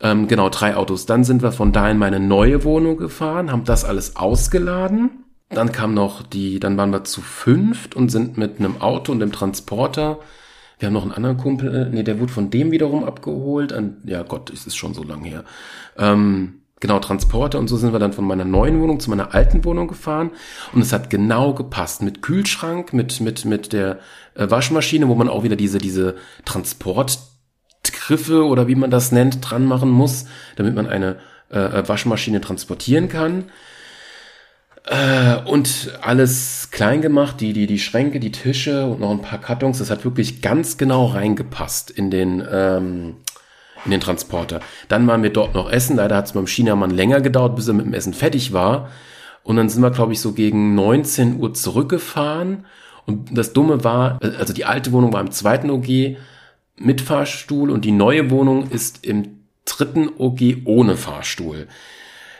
[0.01, 1.05] Ähm, genau, drei Autos.
[1.05, 5.71] Dann sind wir von da in meine neue Wohnung gefahren, haben das alles ausgeladen dann
[5.71, 9.31] kam noch die, dann waren wir zu fünft und sind mit einem Auto und dem
[9.31, 10.19] Transporter.
[10.79, 13.71] Wir haben noch einen anderen Kumpel, nee, der wurde von dem wiederum abgeholt.
[13.71, 15.45] An, ja Gott, es ist schon so lange her.
[15.97, 19.63] Ähm, genau, Transporter und so sind wir dann von meiner neuen Wohnung zu meiner alten
[19.65, 20.31] Wohnung gefahren
[20.73, 23.99] und es hat genau gepasst mit Kühlschrank, mit mit mit der
[24.35, 29.65] äh, Waschmaschine, wo man auch wieder diese diese Transportgriffe oder wie man das nennt dran
[29.65, 31.17] machen muss, damit man eine
[31.49, 33.45] äh, Waschmaschine transportieren kann.
[34.88, 39.41] Äh, und alles klein gemacht, die, die, die Schränke, die Tische und noch ein paar
[39.41, 39.79] Kartons.
[39.79, 43.15] Das hat wirklich ganz genau reingepasst in den, ähm,
[43.86, 44.60] in den Transporter.
[44.88, 45.95] Dann waren wir dort noch essen.
[45.95, 48.89] Leider hat es beim Chinamann länger gedauert, bis er mit dem Essen fertig war.
[49.43, 52.65] Und dann sind wir, glaube ich, so gegen 19 Uhr zurückgefahren.
[53.06, 56.17] Und das Dumme war, also die alte Wohnung war im zweiten OG
[56.78, 61.67] mit Fahrstuhl und die neue Wohnung ist im dritten OG ohne Fahrstuhl.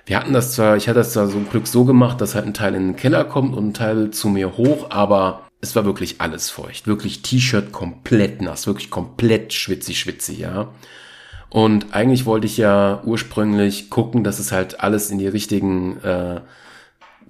[0.06, 2.46] Wir hatten das zwar, ich hatte das zwar so ein Glück so gemacht, dass halt
[2.46, 5.86] ein Teil in den Keller kommt und ein Teil zu mir hoch, aber es war
[5.86, 6.86] wirklich alles feucht.
[6.86, 10.68] Wirklich T-Shirt komplett nass, wirklich komplett schwitzig, schwitzig, ja.
[11.56, 16.42] Und eigentlich wollte ich ja ursprünglich gucken, dass es halt alles in die richtigen, äh,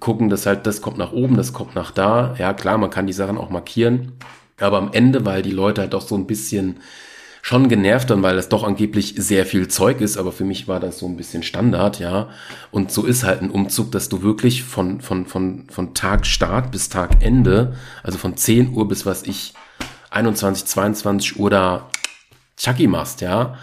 [0.00, 2.34] gucken, dass halt das kommt nach oben, das kommt nach da.
[2.36, 4.14] Ja, klar, man kann die Sachen auch markieren.
[4.58, 6.80] Aber am Ende, weil die Leute halt doch so ein bisschen
[7.40, 10.80] schon genervt dann, weil das doch angeblich sehr viel Zeug ist, aber für mich war
[10.80, 12.28] das so ein bisschen Standard, ja.
[12.72, 16.72] Und so ist halt ein Umzug, dass du wirklich von, von, von, von Tag Start
[16.72, 19.54] bis Tag Ende, also von 10 Uhr bis was ich,
[20.10, 21.88] 21, 22 Uhr da
[22.56, 23.56] Chucky machst, ja.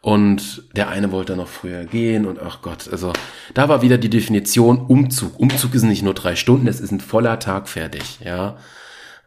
[0.00, 3.12] Und der eine wollte noch früher gehen und ach Gott, also
[3.54, 5.38] da war wieder die Definition Umzug.
[5.40, 8.56] Umzug ist nicht nur drei Stunden, es ist ein voller Tag fertig, ja.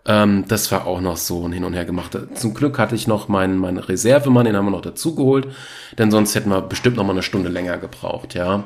[0.05, 2.17] Ähm, das war auch noch so ein Hin und Her gemacht.
[2.33, 5.47] Zum Glück hatte ich noch meinen, meinen Reservemann, den haben wir noch dazugeholt,
[5.97, 8.63] denn sonst hätten wir bestimmt noch mal eine Stunde länger gebraucht, ja.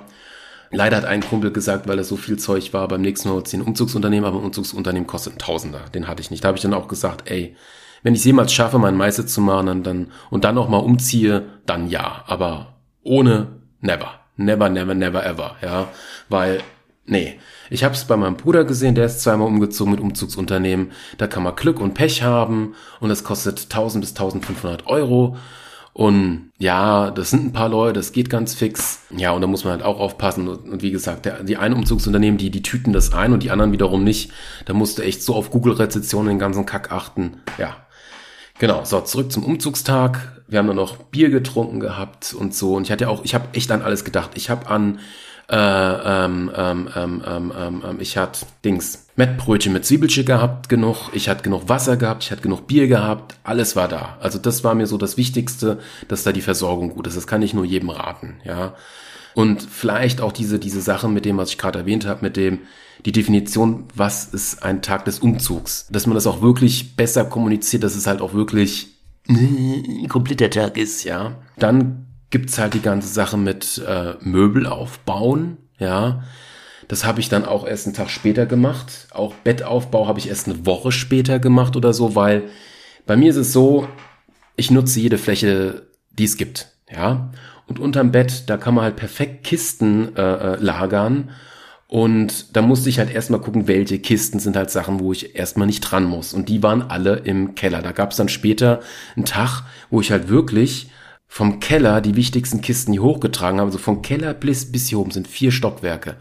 [0.69, 3.61] Leider hat ein Kumpel gesagt, weil er so viel Zeug war, beim nächsten Mal ziehen
[3.61, 5.81] Umzugsunternehmen, aber ein Umzugsunternehmen kostet ein Tausender.
[5.93, 6.43] Den hatte ich nicht.
[6.43, 7.55] Da habe ich dann auch gesagt, ey,
[8.03, 10.77] wenn ich es jemals schaffe, meinen Meister zu machen dann, dann, und dann noch mal
[10.77, 12.23] umziehe, dann ja.
[12.27, 13.47] Aber ohne
[13.81, 14.19] never.
[14.35, 15.55] Never, never, never ever.
[15.61, 15.87] Ja,
[16.29, 16.61] weil,
[17.05, 17.39] nee.
[17.69, 20.91] Ich habe es bei meinem Bruder gesehen, der ist zweimal umgezogen mit Umzugsunternehmen.
[21.17, 25.37] Da kann man Glück und Pech haben und es kostet 1000 bis 1500 Euro.
[25.93, 29.01] Und ja, das sind ein paar Leute, das geht ganz fix.
[29.15, 30.47] Ja, und da muss man halt auch aufpassen.
[30.47, 33.71] Und wie gesagt, der, die einen Umzugsunternehmen, die, die tüten das ein und die anderen
[33.71, 34.31] wiederum nicht.
[34.65, 37.37] Da musst du echt so auf Google-Rezessionen den ganzen Kack achten.
[37.59, 37.77] Ja,
[38.59, 40.41] Genau, so, zurück zum Umzugstag.
[40.47, 42.75] Wir haben dann noch Bier getrunken gehabt und so.
[42.75, 44.31] Und ich hatte auch, ich habe echt an alles gedacht.
[44.35, 44.99] Ich habe an,
[45.49, 51.09] äh, ähm, ähm, ähm, ähm, ähm, ich hatte Dings, Mettbrötchen mit Zwiebelchen gehabt, genug.
[51.13, 53.35] Ich hatte genug Wasser gehabt, ich hatte genug Bier gehabt.
[53.43, 54.17] Alles war da.
[54.21, 57.17] Also das war mir so das Wichtigste, dass da die Versorgung gut ist.
[57.17, 58.75] Das kann ich nur jedem raten, ja.
[59.35, 62.59] Und vielleicht auch diese, diese Sache mit dem, was ich gerade erwähnt habe, mit dem,
[63.05, 65.87] die Definition, was ist ein Tag des Umzugs.
[65.91, 68.93] Dass man das auch wirklich besser kommuniziert, dass es halt auch wirklich
[69.27, 71.35] ein kompletter Tag ist, ja.
[71.57, 76.23] Dann gibt's halt die ganze Sache mit äh, Möbel aufbauen, ja.
[76.87, 79.07] Das habe ich dann auch erst einen Tag später gemacht.
[79.11, 82.43] Auch Bettaufbau habe ich erst eine Woche später gemacht oder so, weil
[83.05, 83.87] bei mir ist es so,
[84.55, 87.31] ich nutze jede Fläche, die es gibt, ja.
[87.65, 91.31] Und unterm Bett, da kann man halt perfekt Kisten äh, äh lagern
[91.93, 95.67] und da musste ich halt erstmal gucken, welche Kisten sind halt Sachen, wo ich erstmal
[95.67, 96.33] nicht dran muss.
[96.33, 97.83] Und die waren alle im Keller.
[97.83, 98.79] Da gab es dann später
[99.15, 100.89] einen Tag, wo ich halt wirklich
[101.27, 103.67] vom Keller die wichtigsten Kisten hier hochgetragen habe.
[103.67, 106.15] Also vom Keller bis, bis hier oben sind vier Stockwerke.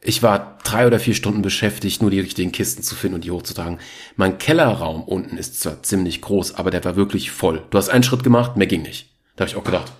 [0.00, 3.30] Ich war drei oder vier Stunden beschäftigt, nur die richtigen Kisten zu finden und die
[3.30, 3.78] hochzutragen.
[4.16, 7.62] Mein Kellerraum unten ist zwar ziemlich groß, aber der war wirklich voll.
[7.70, 9.10] Du hast einen Schritt gemacht, mehr ging nicht.
[9.36, 9.92] Da habe ich auch gedacht,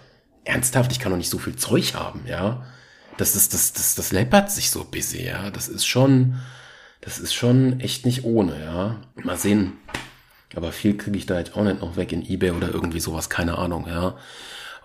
[0.43, 2.65] ernsthaft, ich kann doch nicht so viel Zeug haben, ja
[3.17, 5.51] das ist, das, das, das läppert sich so busy, ja.
[5.51, 6.37] Das ist schon,
[7.01, 9.01] das ist schon echt nicht ohne, ja.
[9.23, 9.75] Mal sehen.
[10.55, 13.31] Aber viel kriege ich da jetzt auch nicht noch weg in Ebay oder irgendwie sowas,
[13.31, 14.17] keine Ahnung, ja.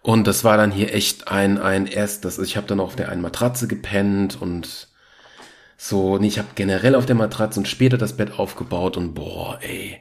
[0.02, 3.10] Und das war dann hier echt ein, ein erst, das, ich habe dann auf der
[3.10, 4.88] einen Matratze gepennt und
[5.76, 9.60] so, nee, ich habe generell auf der Matratze und später das Bett aufgebaut und boah,
[9.62, 10.00] ey,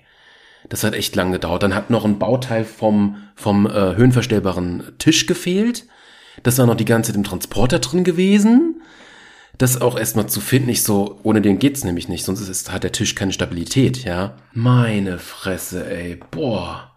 [0.69, 1.63] das hat echt lang gedauert.
[1.63, 5.85] Dann hat noch ein Bauteil vom, vom äh, höhenverstellbaren Tisch gefehlt.
[6.43, 8.83] Das war noch die ganze Zeit im Transporter drin gewesen.
[9.59, 12.85] Das auch erstmal zu finden, nicht so, ohne den geht's nämlich nicht, sonst ist, hat
[12.85, 14.37] der Tisch keine Stabilität, ja.
[14.53, 16.93] Meine Fresse, ey, boah,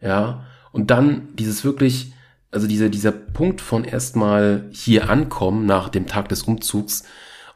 [0.00, 0.46] ja.
[0.70, 2.12] Und dann dieses wirklich,
[2.52, 7.02] also dieser, dieser Punkt von erstmal hier ankommen nach dem Tag des Umzugs,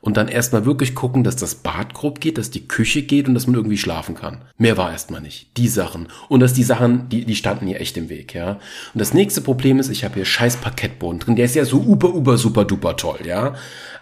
[0.00, 3.34] und dann erstmal wirklich gucken, dass das Bad grob geht, dass die Küche geht und
[3.34, 4.42] dass man irgendwie schlafen kann.
[4.56, 5.56] Mehr war erstmal nicht.
[5.56, 6.08] Die Sachen.
[6.28, 8.52] Und dass die Sachen, die, die standen hier echt im Weg, ja.
[8.52, 11.36] Und das nächste Problem ist, ich habe hier scheiß Parkettboden drin.
[11.36, 13.54] Der ist ja so uber, uber, super, duper toll, ja.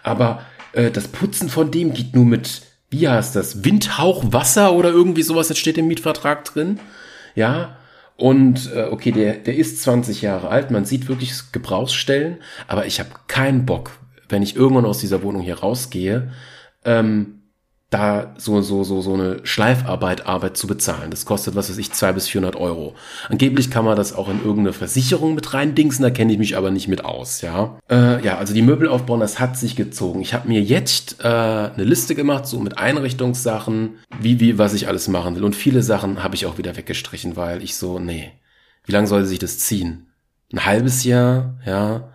[0.03, 0.41] Aber
[0.73, 5.23] äh, das Putzen von dem geht nur mit, wie heißt das, Windhauch, Wasser oder irgendwie
[5.23, 6.79] sowas, das steht im Mietvertrag drin.
[7.35, 7.77] Ja,
[8.17, 12.99] und äh, okay, der, der ist 20 Jahre alt, man sieht wirklich Gebrauchsstellen, aber ich
[12.99, 13.91] habe keinen Bock,
[14.29, 16.31] wenn ich irgendwann aus dieser Wohnung hier rausgehe,
[16.85, 17.37] ähm,
[17.89, 21.09] da so, so, so, so eine Schleifarbeit, Arbeit zu bezahlen.
[21.09, 22.95] Das kostet, was weiß ich, zwei bis 400 Euro.
[23.29, 26.69] Angeblich kann man das auch in irgendeine Versicherung mit reindingsen, da kenne ich mich aber
[26.69, 27.79] nicht mit aus, ja.
[27.89, 30.19] Äh, ja, also die Möbel aufbauen, das hat sich gezogen.
[30.19, 34.89] Ich habe mir jetzt äh, eine Liste gemacht, so mit Einrichtungssachen, wie, wie, was ich
[34.89, 35.45] alles machen will.
[35.45, 38.33] Und viele Sachen habe ich auch wieder weggestrichen, weil ich so, nee,
[38.83, 40.07] wie lange soll sich das ziehen?
[40.51, 42.11] Ein halbes Jahr, ja.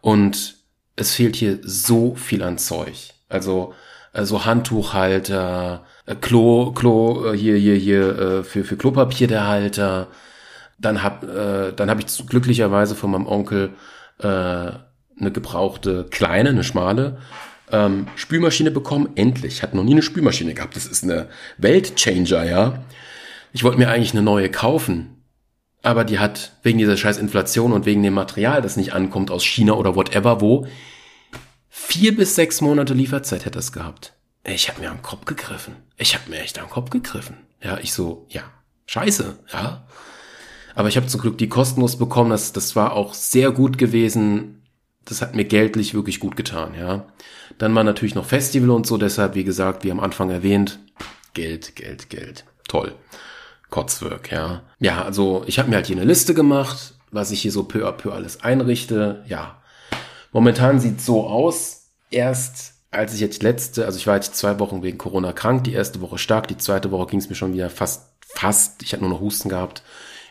[0.00, 0.57] Und
[0.98, 3.10] es fehlt hier so viel an Zeug.
[3.28, 3.74] Also
[4.12, 10.08] also Handtuchhalter, äh, Klo, Klo, äh, hier, hier, hier, für, für Klopapier der Halter.
[10.78, 13.70] Dann hab, äh, dann hab ich glücklicherweise von meinem Onkel
[14.18, 17.18] äh, eine gebrauchte kleine, eine schmale
[17.70, 19.10] ähm, Spülmaschine bekommen.
[19.14, 19.54] Endlich.
[19.54, 20.76] Ich hatte noch nie eine Spülmaschine gehabt.
[20.76, 22.82] Das ist eine Weltchanger, ja.
[23.52, 25.17] Ich wollte mir eigentlich eine neue kaufen.
[25.82, 29.44] Aber die hat wegen dieser scheiß Inflation und wegen dem Material, das nicht ankommt aus
[29.44, 30.66] China oder whatever wo,
[31.68, 34.14] vier bis sechs Monate Lieferzeit hätte es gehabt.
[34.44, 35.76] Ich habe mir am Kopf gegriffen.
[35.96, 37.36] Ich habe mir echt am Kopf gegriffen.
[37.62, 38.42] Ja, ich so, ja,
[38.86, 39.86] scheiße, ja.
[40.74, 42.30] Aber ich habe zum Glück die kostenlos bekommen.
[42.30, 44.62] Das, das war auch sehr gut gewesen.
[45.04, 47.06] Das hat mir geldlich wirklich gut getan, ja.
[47.58, 48.96] Dann war natürlich noch Festival und so.
[48.96, 50.78] Deshalb, wie gesagt, wie am Anfang erwähnt,
[51.34, 52.44] Geld, Geld, Geld.
[52.68, 52.94] Toll.
[53.70, 54.62] Kotzwirk, ja.
[54.78, 57.86] Ja, also ich habe mir halt hier eine Liste gemacht, was ich hier so peu
[57.86, 59.24] à peu alles einrichte.
[59.26, 59.60] Ja,
[60.32, 61.74] momentan sieht so aus.
[62.10, 65.74] Erst als ich jetzt letzte, also ich war jetzt zwei Wochen wegen Corona krank, die
[65.74, 69.02] erste Woche stark, die zweite Woche ging es mir schon wieder fast, fast, ich hatte
[69.02, 69.82] nur noch Husten gehabt,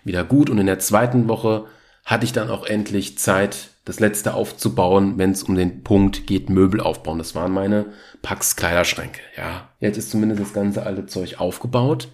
[0.03, 0.49] wieder gut.
[0.49, 1.65] Und in der zweiten Woche
[2.03, 6.49] hatte ich dann auch endlich Zeit, das letzte aufzubauen, wenn es um den Punkt geht,
[6.49, 7.19] Möbel aufbauen.
[7.19, 7.85] Das waren meine
[8.21, 9.69] Pax Kleiderschränke, ja.
[9.79, 12.09] Jetzt ist zumindest das ganze alte Zeug aufgebaut.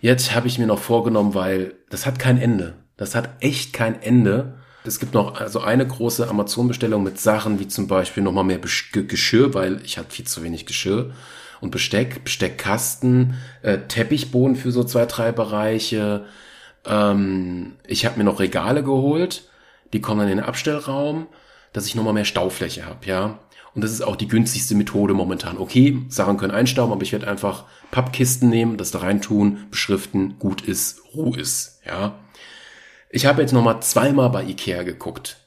[0.00, 2.74] Jetzt habe ich mir noch vorgenommen, weil das hat kein Ende.
[2.96, 4.54] Das hat echt kein Ende.
[4.84, 9.52] Es gibt noch also eine große Amazon-Bestellung mit Sachen wie zum Beispiel nochmal mehr Geschirr,
[9.52, 11.12] weil ich hatte viel zu wenig Geschirr
[11.60, 16.24] und Besteck, Besteckkasten, äh, Teppichboden für so zwei, drei Bereiche.
[16.86, 19.48] Ähm, ich habe mir noch Regale geholt,
[19.92, 21.26] die kommen dann in den Abstellraum,
[21.74, 23.38] dass ich nochmal mehr Staufläche habe, ja.
[23.74, 25.58] Und das ist auch die günstigste Methode momentan.
[25.58, 30.38] Okay, Sachen können einstauben, aber ich werde einfach Pappkisten nehmen, das da rein tun, beschriften,
[30.38, 32.18] gut ist, Ruhe ist, ja.
[33.10, 35.38] Ich habe jetzt nochmal zweimal bei Ikea geguckt.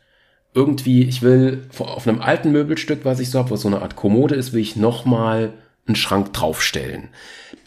[0.53, 3.95] Irgendwie, ich will auf einem alten Möbelstück, was ich so habe, was so eine Art
[3.95, 5.53] Kommode ist, will ich nochmal
[5.87, 7.09] einen Schrank draufstellen,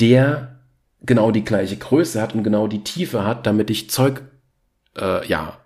[0.00, 0.60] der
[1.02, 4.22] genau die gleiche Größe hat und genau die Tiefe hat, damit ich Zeug,
[4.96, 5.58] äh, ja,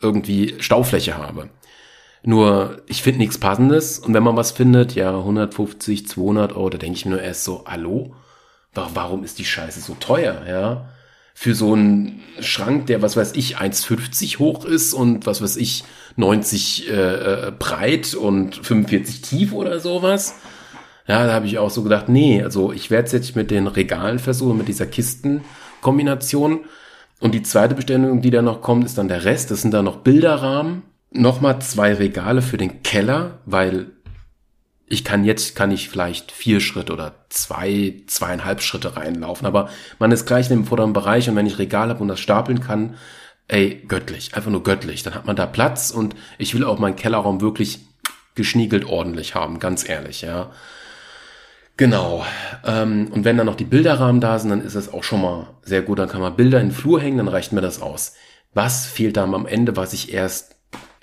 [0.00, 1.48] irgendwie Staufläche habe.
[2.26, 6.78] Nur, ich finde nichts Passendes und wenn man was findet, ja, 150, 200 Euro, da
[6.78, 8.14] denke ich mir nur erst so, hallo?
[8.72, 10.88] Warum ist die Scheiße so teuer, ja?
[11.34, 15.84] Für so einen Schrank, der, was weiß ich, 1,50 hoch ist und was weiß ich,
[16.16, 20.36] 90 äh, äh, breit und 45 tief oder sowas.
[21.06, 23.66] Ja, da habe ich auch so gedacht, nee, also ich werde es jetzt mit den
[23.66, 26.60] Regalen versuchen, mit dieser Kistenkombination.
[27.20, 29.50] Und die zweite Bestellung, die da noch kommt, ist dann der Rest.
[29.50, 30.82] Das sind dann noch Bilderrahmen
[31.14, 33.86] nochmal zwei Regale für den Keller, weil
[34.86, 40.12] ich kann jetzt, kann ich vielleicht vier Schritte oder zwei, zweieinhalb Schritte reinlaufen, aber man
[40.12, 42.96] ist gleich in dem vorderen Bereich und wenn ich Regal habe und das stapeln kann,
[43.48, 46.96] ey, göttlich, einfach nur göttlich, dann hat man da Platz und ich will auch meinen
[46.96, 47.80] Kellerraum wirklich
[48.34, 50.50] geschniegelt ordentlich haben, ganz ehrlich, ja.
[51.76, 52.24] Genau.
[52.64, 55.48] Ähm, und wenn dann noch die Bilderrahmen da sind, dann ist das auch schon mal
[55.62, 55.98] sehr gut.
[55.98, 58.14] Dann kann man Bilder in den Flur hängen, dann reicht mir das aus.
[58.52, 60.53] Was fehlt da am Ende, was ich erst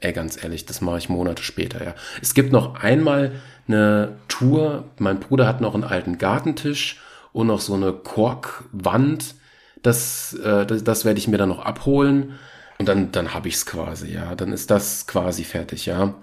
[0.01, 1.95] Ey, ganz ehrlich, das mache ich Monate später, ja.
[2.21, 3.33] Es gibt noch einmal
[3.67, 4.85] eine Tour.
[4.97, 6.99] Mein Bruder hat noch einen alten Gartentisch
[7.33, 9.35] und noch so eine Korkwand.
[9.83, 12.33] Das, äh, das, das werde ich mir dann noch abholen.
[12.79, 14.33] Und dann, dann habe ich es quasi, ja.
[14.33, 16.15] Dann ist das quasi fertig, ja.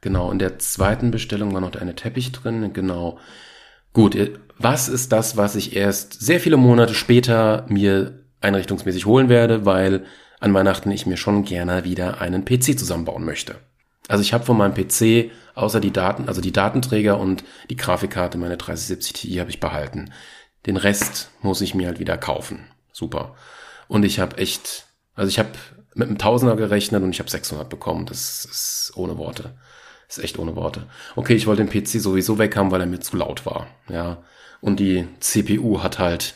[0.00, 3.18] Genau, in der zweiten Bestellung war noch eine Teppich drin, genau.
[3.92, 4.16] Gut,
[4.58, 10.04] was ist das, was ich erst sehr viele Monate später mir einrichtungsmäßig holen werde, weil
[10.42, 13.60] an Weihnachten ich mir schon gerne wieder einen PC zusammenbauen möchte.
[14.08, 18.38] Also ich habe von meinem PC außer die Daten, also die Datenträger und die Grafikkarte,
[18.38, 20.12] meine 3070 Ti habe ich behalten.
[20.66, 22.66] Den Rest muss ich mir halt wieder kaufen.
[22.92, 23.36] Super.
[23.86, 25.50] Und ich habe echt, also ich habe
[25.94, 28.06] mit einem Tausender gerechnet und ich habe 600 bekommen.
[28.06, 29.54] Das ist ohne Worte.
[30.08, 30.88] Das ist echt ohne Worte.
[31.14, 33.68] Okay, ich wollte den PC sowieso weg haben, weil er mir zu laut war.
[33.88, 34.24] Ja.
[34.60, 36.34] Und die CPU hat halt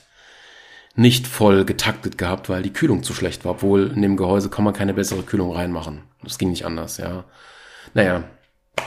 [0.96, 3.52] nicht voll getaktet gehabt, weil die Kühlung zu schlecht war.
[3.52, 6.02] Obwohl in dem Gehäuse kann man keine bessere Kühlung reinmachen.
[6.24, 7.24] Das ging nicht anders, ja.
[7.94, 8.24] Naja,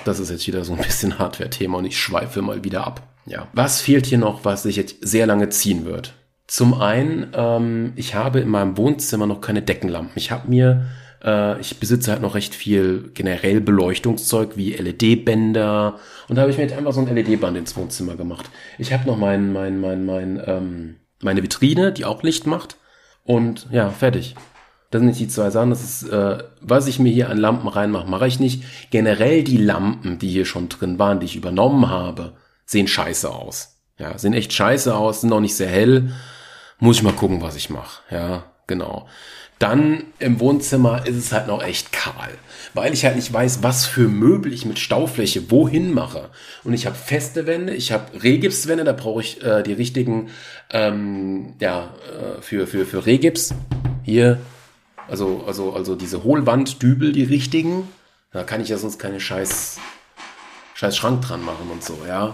[0.05, 3.03] das ist jetzt wieder so ein bisschen Hardware-Thema und ich schweife mal wieder ab.
[3.25, 3.47] Ja.
[3.53, 6.13] Was fehlt hier noch, was sich jetzt sehr lange ziehen wird?
[6.47, 10.13] Zum einen, ähm, ich habe in meinem Wohnzimmer noch keine Deckenlampen.
[10.15, 10.87] Ich habe mir,
[11.23, 16.57] äh, ich besitze halt noch recht viel generell Beleuchtungszeug wie LED-Bänder und da habe ich
[16.57, 18.49] mir jetzt einfach so ein LED-Band ins Wohnzimmer gemacht.
[18.79, 22.77] Ich habe noch mein, mein, mein, mein, ähm, meine Vitrine, die auch Licht macht.
[23.23, 24.35] Und ja, fertig.
[24.91, 25.69] Das sind nicht die zwei Sachen.
[25.69, 28.63] Das ist, äh, was ich mir hier an Lampen reinmache, mache ich nicht.
[28.89, 32.33] Generell die Lampen, die hier schon drin waren, die ich übernommen habe,
[32.65, 33.75] sehen scheiße aus.
[33.99, 36.13] Ja, sehen echt scheiße aus, sind auch nicht sehr hell.
[36.79, 38.01] Muss ich mal gucken, was ich mache.
[38.09, 39.07] Ja, genau.
[39.59, 42.29] Dann im Wohnzimmer ist es halt noch echt kahl,
[42.73, 46.29] weil ich halt nicht weiß, was für Möbel ich mit Staufläche wohin mache.
[46.63, 50.29] Und ich habe feste Wände, ich habe Rehgipswände, da brauche ich äh, die richtigen,
[50.71, 53.53] ähm, ja, äh, für, für, für Rehgips.
[54.03, 54.39] Hier,
[55.09, 57.89] also, also, also diese Hohlwanddübel, die richtigen.
[58.31, 59.77] Da kann ich ja sonst keine scheiß,
[60.75, 62.33] scheiß Schrank dran machen und so, ja.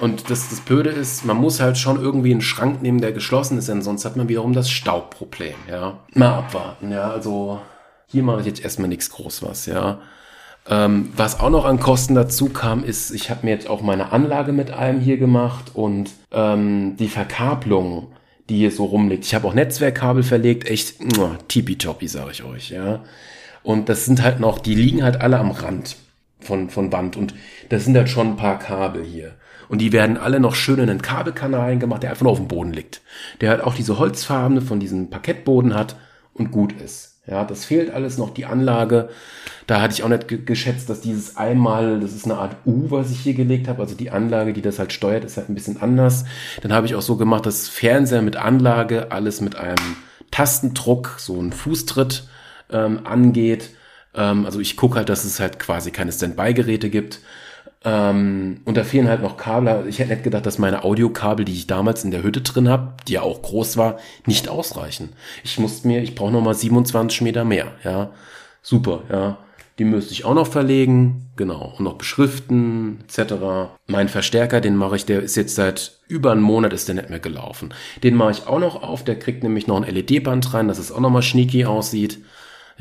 [0.00, 3.58] Und das, das Blöde ist, man muss halt schon irgendwie einen Schrank nehmen, der geschlossen
[3.58, 5.98] ist, denn sonst hat man wiederum das Staubproblem, ja.
[6.14, 7.10] Mal abwarten, ja.
[7.10, 7.60] Also
[8.06, 10.00] hier mache ich jetzt erstmal nichts groß was, ja.
[10.68, 14.12] Ähm, was auch noch an Kosten dazu kam, ist, ich habe mir jetzt auch meine
[14.12, 18.12] Anlage mit allem hier gemacht und ähm, die Verkabelung,
[18.48, 19.24] die hier so rumliegt.
[19.24, 20.96] Ich habe auch Netzwerkkabel verlegt, echt
[21.48, 23.04] tippitoppi, sage ich euch, ja.
[23.62, 25.96] Und das sind halt noch, die liegen halt alle am Rand
[26.40, 27.34] von, von Wand und
[27.68, 29.34] das sind halt schon ein paar Kabel hier.
[29.72, 32.46] Und die werden alle noch schön in einen Kabelkanal gemacht, der einfach nur auf dem
[32.46, 33.00] Boden liegt.
[33.40, 35.96] Der halt auch diese Holzfarbene von diesem Parkettboden hat
[36.34, 37.22] und gut ist.
[37.26, 39.08] Ja, das fehlt alles noch, die Anlage.
[39.66, 43.10] Da hatte ich auch nicht geschätzt, dass dieses einmal, das ist eine Art U, was
[43.12, 43.80] ich hier gelegt habe.
[43.80, 46.26] Also die Anlage, die das halt steuert, ist halt ein bisschen anders.
[46.60, 49.96] Dann habe ich auch so gemacht, dass Fernseher mit Anlage alles mit einem
[50.30, 52.28] Tastendruck, so ein Fußtritt
[52.70, 53.70] ähm, angeht.
[54.14, 57.20] Ähm, also ich gucke halt, dass es halt quasi keine Standby-Geräte gibt.
[57.84, 59.86] Ähm, und da fehlen halt noch Kabel.
[59.88, 62.94] Ich hätte nicht gedacht, dass meine Audiokabel, die ich damals in der Hütte drin habe,
[63.08, 65.10] die ja auch groß war, nicht ausreichen.
[65.42, 67.72] Ich musste mir, ich brauche noch mal 27 Meter mehr.
[67.84, 68.10] Ja,
[68.62, 69.02] super.
[69.10, 69.38] Ja,
[69.78, 73.34] die müsste ich auch noch verlegen, genau, und noch beschriften etc.
[73.86, 77.10] Mein Verstärker, den mache ich, der ist jetzt seit über einem Monat ist der nicht
[77.10, 77.72] mehr gelaufen.
[78.02, 79.02] Den mache ich auch noch auf.
[79.02, 82.18] Der kriegt nämlich noch ein LED-Band rein, dass es auch noch mal schnieki aussieht.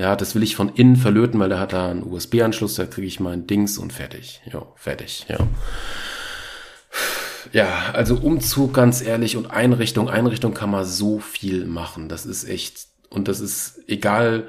[0.02, 3.06] Ja, das will ich von innen verlöten, weil der hat da einen USB-Anschluss, da kriege
[3.06, 4.42] ich mein Dings und fertig.
[4.52, 5.38] Ja, fertig, ja.
[7.54, 10.10] Ja, also Umzug, ganz ehrlich, und Einrichtung.
[10.10, 12.10] Einrichtung kann man so viel machen.
[12.10, 14.48] Das ist echt, und das ist egal,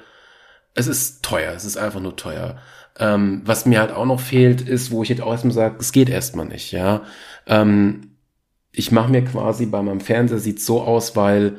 [0.72, 2.56] es ist teuer, es ist einfach nur teuer.
[2.98, 5.92] Ähm, was mir halt auch noch fehlt, ist, wo ich jetzt auch erstmal sage, es
[5.92, 7.02] geht erstmal nicht, ja.
[7.46, 8.12] Ähm,
[8.70, 11.58] ich mache mir quasi bei meinem Fernseher sieht so aus, weil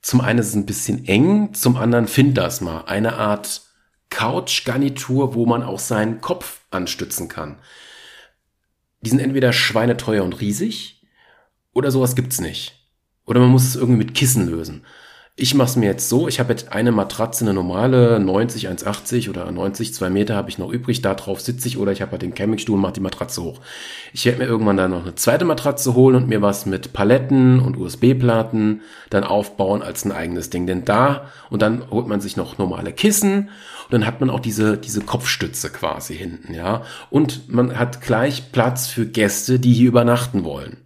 [0.00, 2.82] zum einen ist es ein bisschen eng, zum anderen find das mal.
[2.82, 3.62] Eine Art
[4.10, 7.58] Couch-Garnitur, wo man auch seinen Kopf anstützen kann.
[9.00, 11.06] Die sind entweder schweineteuer und riesig
[11.72, 12.74] oder sowas gibt's nicht.
[13.24, 14.84] Oder man muss es irgendwie mit Kissen lösen.
[15.40, 19.30] Ich mache es mir jetzt so, ich habe jetzt eine Matratze, eine normale 90, 1,80
[19.30, 22.10] oder 90, 2 Meter habe ich noch übrig, da drauf sitze ich oder ich habe
[22.10, 23.60] halt den Campingstuhl und mache die Matratze hoch.
[24.12, 27.60] Ich werde mir irgendwann dann noch eine zweite Matratze holen und mir was mit Paletten
[27.60, 30.66] und USB-Platten dann aufbauen als ein eigenes Ding.
[30.66, 34.40] Denn da, und dann holt man sich noch normale Kissen und dann hat man auch
[34.40, 36.82] diese, diese Kopfstütze quasi hinten, ja.
[37.10, 40.78] Und man hat gleich Platz für Gäste, die hier übernachten wollen.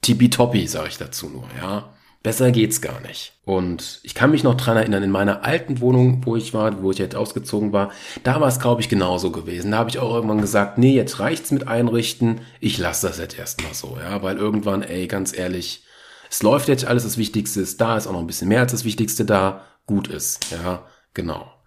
[0.00, 1.90] Tippitoppi, sage ich dazu nur, ja.
[2.22, 3.32] Besser geht's gar nicht.
[3.44, 6.90] Und ich kann mich noch dran erinnern, in meiner alten Wohnung, wo ich war, wo
[6.90, 7.92] ich jetzt ausgezogen war,
[8.24, 9.70] da war es, glaube ich, genauso gewesen.
[9.70, 12.40] Da habe ich auch irgendwann gesagt, nee, jetzt reicht's mit einrichten.
[12.60, 15.84] Ich lasse das jetzt erstmal so, ja, weil irgendwann, ey, ganz ehrlich,
[16.28, 18.72] es läuft jetzt alles, das Wichtigste ist da, ist auch noch ein bisschen mehr als
[18.72, 21.57] das Wichtigste da, gut ist, ja, genau.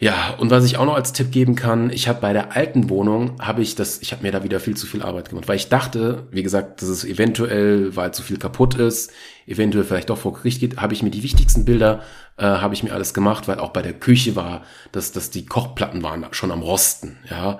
[0.00, 2.88] Ja, und was ich auch noch als Tipp geben kann, ich habe bei der alten
[2.88, 5.56] Wohnung, habe ich das, ich habe mir da wieder viel zu viel Arbeit gemacht, weil
[5.56, 9.10] ich dachte, wie gesagt, dass es eventuell, weil zu viel kaputt ist,
[9.48, 12.04] eventuell vielleicht doch vor Gericht geht, habe ich mir die wichtigsten Bilder,
[12.36, 15.46] äh, habe ich mir alles gemacht, weil auch bei der Küche war, dass, dass die
[15.46, 17.58] Kochplatten waren schon am Rosten, ja.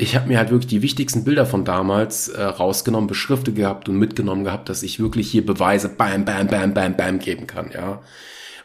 [0.00, 3.98] Ich habe mir halt wirklich die wichtigsten Bilder von damals äh, rausgenommen, beschriftet gehabt und
[3.98, 8.00] mitgenommen gehabt, dass ich wirklich hier Beweise bam, bam, bam, bam, bam geben kann, ja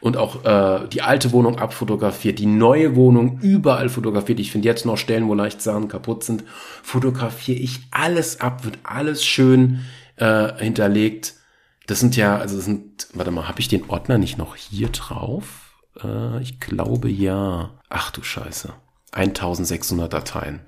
[0.03, 4.41] und auch äh, die alte Wohnung abfotografiert, die neue Wohnung überall fotografiert.
[4.41, 6.43] Ich finde jetzt noch Stellen, wo leicht Sachen kaputt sind,
[6.83, 9.85] fotografiere ich alles ab, wird alles schön
[10.17, 11.35] äh, hinterlegt.
[11.87, 14.89] Das sind ja, also das sind, warte mal, habe ich den Ordner nicht noch hier
[14.89, 15.73] drauf?
[16.03, 17.69] Äh, ich glaube ja.
[17.87, 18.73] Ach du Scheiße.
[19.13, 20.59] 1600 Dateien.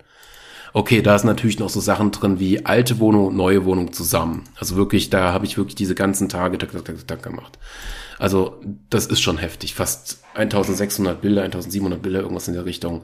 [0.76, 4.44] Okay, da ist natürlich noch so Sachen drin wie alte Wohnung und neue Wohnung zusammen.
[4.58, 7.58] Also wirklich, da habe ich wirklich diese ganzen Tage tak, tak, tak, tak gemacht.
[8.20, 8.60] Also
[8.90, 9.74] das ist schon heftig.
[9.74, 13.04] Fast 1600 Bilder, 1700 Bilder, irgendwas in der Richtung.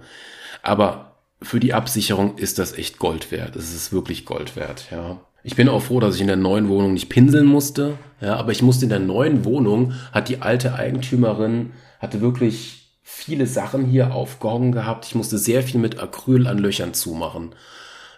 [0.61, 3.55] Aber für die Absicherung ist das echt Gold wert.
[3.55, 5.22] Es ist wirklich Gold wert, ja.
[5.41, 8.51] Ich bin auch froh, dass ich in der neuen Wohnung nicht pinseln musste, ja, aber
[8.51, 12.80] ich musste in der neuen Wohnung, hat die alte Eigentümerin, hatte wirklich
[13.14, 15.05] viele Sachen hier aufgehangen gehabt.
[15.05, 17.53] Ich musste sehr viel mit Acryl an Löchern zumachen.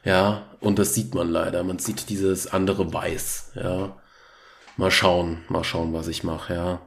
[0.05, 1.63] Ja, und das sieht man leider.
[1.63, 3.97] Man sieht dieses andere Weiß, ja.
[4.77, 6.81] Mal schauen, mal schauen, was ich mache, ja.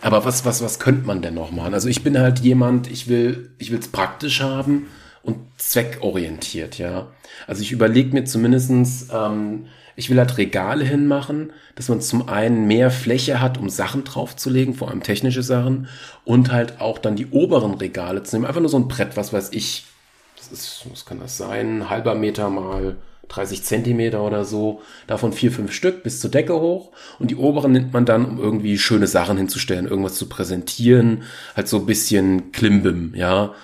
[0.00, 1.74] Aber was, was, was könnte man denn noch machen?
[1.74, 4.88] Also ich bin halt jemand, ich will, ich will es praktisch haben
[5.22, 7.08] und zweckorientiert, ja.
[7.46, 9.66] Also ich überlege mir zumindestens, ähm,
[9.96, 14.74] ich will halt Regale hinmachen, dass man zum einen mehr Fläche hat, um Sachen draufzulegen,
[14.74, 15.88] vor allem technische Sachen,
[16.24, 18.46] und halt auch dann die oberen Regale zu nehmen.
[18.46, 19.84] Einfach nur so ein Brett, was weiß ich,
[20.36, 22.96] das ist, was kann das sein, halber Meter mal
[23.28, 26.92] 30 Zentimeter oder so, davon vier, fünf Stück bis zur Decke hoch.
[27.18, 31.22] Und die oberen nimmt man dann, um irgendwie schöne Sachen hinzustellen, irgendwas zu präsentieren,
[31.56, 33.54] halt so ein bisschen Klimbim, ja,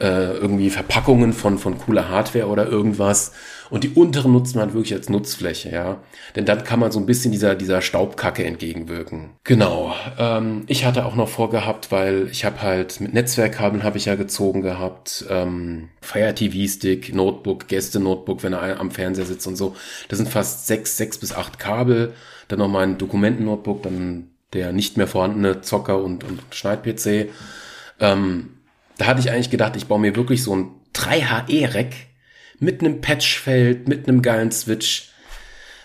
[0.00, 3.32] äh, irgendwie Verpackungen von, von cooler Hardware oder irgendwas
[3.70, 6.00] und die unteren nutzt man wirklich als Nutzfläche, ja.
[6.36, 9.30] Denn dann kann man so ein bisschen dieser, dieser Staubkacke entgegenwirken.
[9.44, 9.94] Genau.
[10.18, 14.16] Ähm, ich hatte auch noch vorgehabt, weil ich habe halt mit Netzwerkkabeln habe ich ja
[14.16, 19.76] gezogen gehabt, ähm, Fire TV Stick, Notebook, Gäste-Notebook, wenn er am Fernseher sitzt und so.
[20.08, 22.12] Das sind fast sechs, sechs bis acht Kabel.
[22.48, 27.30] Dann noch mein Dokumenten-Notebook, dann der nicht mehr vorhandene Zocker- und, und Schneid-PC.
[28.00, 28.50] Ähm,
[28.98, 31.94] da hatte ich eigentlich gedacht, ich baue mir wirklich so ein 3HE-Rack
[32.60, 35.10] mit einem Patchfeld, mit einem geilen Switch.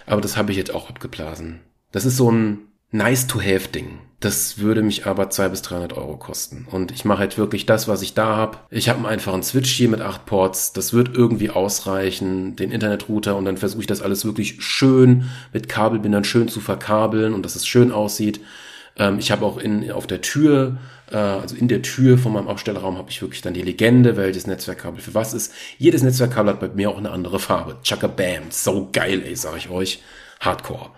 [0.05, 1.61] Aber das habe ich jetzt auch abgeblasen.
[1.91, 2.59] Das ist so ein
[2.91, 3.99] Nice-to-have-Ding.
[4.19, 6.67] Das würde mich aber 200 bis 300 Euro kosten.
[6.71, 8.59] Und ich mache halt wirklich das, was ich da habe.
[8.69, 10.73] Ich habe einen einfachen Switch hier mit acht Ports.
[10.73, 12.55] Das wird irgendwie ausreichen.
[12.55, 17.33] Den Internetrouter und dann versuche ich das alles wirklich schön mit Kabelbindern schön zu verkabeln
[17.33, 18.39] und dass es schön aussieht.
[18.97, 20.77] Ähm, ich habe auch in, auf der Tür,
[21.13, 25.01] also in der Tür von meinem Abstellraum habe ich wirklich dann die Legende, welches Netzwerkkabel
[25.01, 25.53] für was ist.
[25.77, 27.77] Jedes Netzwerkkabel hat bei mir auch eine andere Farbe.
[27.83, 28.43] Chaka Bam.
[28.49, 30.01] So geil, ey, sag ich euch.
[30.39, 30.91] Hardcore.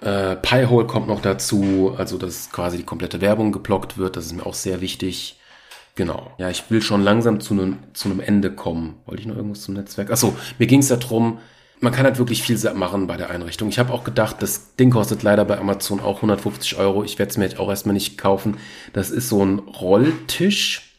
[0.00, 4.32] Äh, Piehole kommt noch dazu, also dass quasi die komplette Werbung geblockt wird, das ist
[4.32, 5.38] mir auch sehr wichtig.
[5.94, 6.32] Genau.
[6.38, 9.00] Ja, ich will schon langsam zu einem, zu Ende kommen.
[9.04, 10.10] Wollte ich noch irgendwas zum Netzwerk?
[10.10, 11.38] Achso, mir ging es darum,
[11.80, 13.68] man kann halt wirklich viel machen bei der Einrichtung.
[13.68, 17.04] Ich habe auch gedacht, das Ding kostet leider bei Amazon auch 150 Euro.
[17.04, 18.58] Ich werde es mir jetzt auch erstmal nicht kaufen.
[18.92, 20.94] Das ist so ein Rolltisch,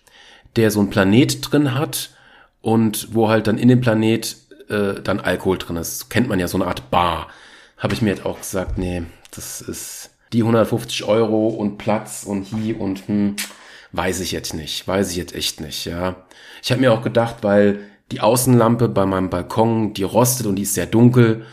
[0.55, 2.09] der so ein Planet drin hat
[2.61, 4.35] und wo halt dann in dem Planet
[4.69, 6.09] äh, dann Alkohol drin ist.
[6.09, 7.27] Kennt man ja so eine Art Bar
[7.81, 12.43] habe ich mir jetzt auch gesagt, nee, das ist die 150 Euro und Platz und
[12.43, 13.35] hier und hm,
[13.91, 16.15] weiß ich jetzt nicht, weiß ich jetzt echt nicht, ja.
[16.63, 17.79] Ich habe mir auch gedacht, weil
[18.11, 21.45] die Außenlampe bei meinem Balkon, die rostet und die ist sehr dunkel,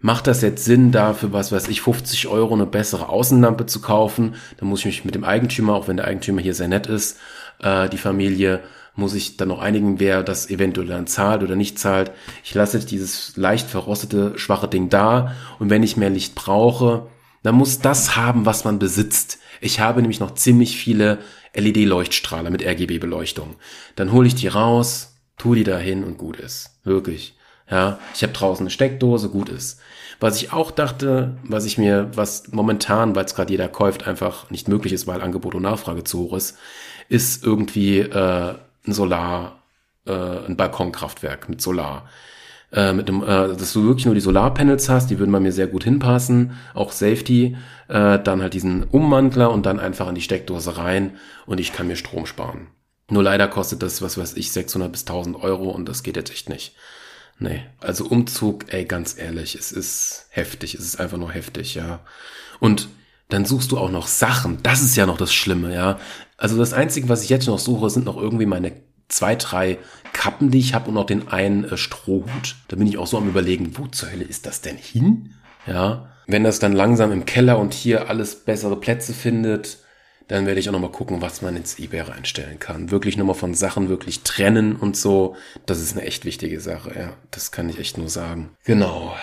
[0.00, 4.34] macht das jetzt Sinn, dafür, was weiß ich, 50 Euro eine bessere Außenlampe zu kaufen?
[4.58, 7.18] Dann muss ich mich mit dem Eigentümer, auch wenn der Eigentümer hier sehr nett ist,
[7.60, 8.60] äh, die Familie,
[8.94, 12.10] muss ich dann noch einigen, wer das eventuell dann zahlt oder nicht zahlt.
[12.42, 17.06] Ich lasse dieses leicht verrostete, schwache Ding da und wenn ich mehr Licht brauche,
[17.44, 19.38] dann muss das haben, was man besitzt.
[19.60, 21.18] Ich habe nämlich noch ziemlich viele
[21.54, 23.54] LED-Leuchtstrahler mit RGB-Beleuchtung.
[23.94, 26.78] Dann hole ich die raus, tu die dahin und gut ist.
[26.84, 27.36] Wirklich.
[27.70, 29.80] Ja, ich habe draußen eine Steckdose, gut ist.
[30.20, 34.50] Was ich auch dachte, was ich mir, was momentan, weil es gerade jeder kauft, einfach
[34.50, 36.58] nicht möglich ist, weil Angebot und Nachfrage zu hoch ist,
[37.08, 38.54] ist irgendwie äh,
[38.86, 39.62] ein Solar,
[40.06, 42.08] äh, ein Balkonkraftwerk mit Solar.
[42.72, 45.52] Äh, mit dem, äh, dass du wirklich nur die Solarpanels hast, die würden bei mir
[45.52, 47.56] sehr gut hinpassen, auch Safety,
[47.88, 51.12] äh, dann halt diesen Ummantler und dann einfach in die Steckdose rein
[51.46, 52.66] und ich kann mir Strom sparen.
[53.10, 56.30] Nur leider kostet das, was weiß ich, 600 bis 1000 Euro und das geht jetzt
[56.30, 56.74] echt nicht.
[57.38, 62.00] Nee, also Umzug, ey, ganz ehrlich, es ist heftig, es ist einfach nur heftig, ja.
[62.58, 62.88] Und
[63.28, 64.58] dann suchst du auch noch Sachen.
[64.62, 65.98] Das ist ja noch das Schlimme, ja.
[66.36, 68.72] Also das Einzige, was ich jetzt noch suche, sind noch irgendwie meine
[69.08, 69.78] zwei, drei
[70.12, 72.56] Kappen, die ich habe und noch den einen äh, Strohhut.
[72.68, 75.34] Da bin ich auch so am überlegen, wo zur Hölle ist das denn hin?
[75.66, 76.10] Ja.
[76.26, 79.78] Wenn das dann langsam im Keller und hier alles bessere Plätze findet,
[80.28, 82.90] dann werde ich auch nochmal gucken, was man ins eBay reinstellen kann.
[82.90, 85.36] Wirklich nochmal von Sachen wirklich trennen und so.
[85.66, 87.12] Das ist eine echt wichtige Sache, ja.
[87.30, 88.50] Das kann ich echt nur sagen.
[88.64, 89.16] Genau.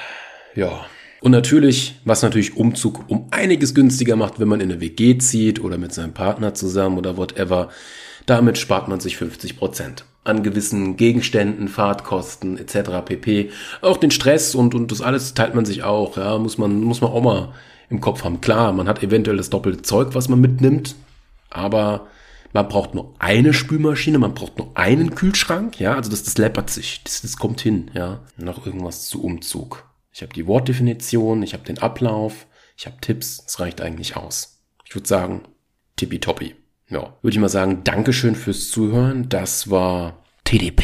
[0.55, 0.85] Ja.
[1.21, 5.63] Und natürlich, was natürlich Umzug um einiges günstiger macht, wenn man in eine WG zieht
[5.63, 7.69] oder mit seinem Partner zusammen oder whatever.
[8.25, 13.05] Damit spart man sich 50 Prozent an gewissen Gegenständen, Fahrtkosten etc.
[13.05, 13.51] pp.
[13.81, 16.17] Auch den Stress und, und das alles teilt man sich auch.
[16.17, 17.53] Ja, muss man, muss man auch mal
[17.89, 18.41] im Kopf haben.
[18.41, 20.95] Klar, man hat eventuell das doppelte Zeug, was man mitnimmt,
[21.49, 22.07] aber
[22.53, 26.69] man braucht nur eine Spülmaschine, man braucht nur einen Kühlschrank, ja, also das, das läppert
[26.69, 28.21] sich, das, das kommt hin, ja.
[28.37, 29.85] Noch irgendwas zu Umzug.
[30.11, 33.43] Ich habe die Wortdefinition, ich habe den Ablauf, ich habe Tipps.
[33.45, 34.61] Es reicht eigentlich aus.
[34.85, 35.43] Ich würde sagen,
[35.95, 36.55] tippitoppi.
[36.89, 39.27] Ja, würde ich mal sagen, Dankeschön fürs Zuhören.
[39.29, 40.83] Das war TDP,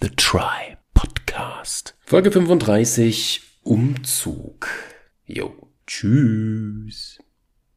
[0.00, 1.96] The Try Podcast.
[2.04, 4.68] Folge 35, Umzug.
[5.26, 7.15] Jo, tschüss.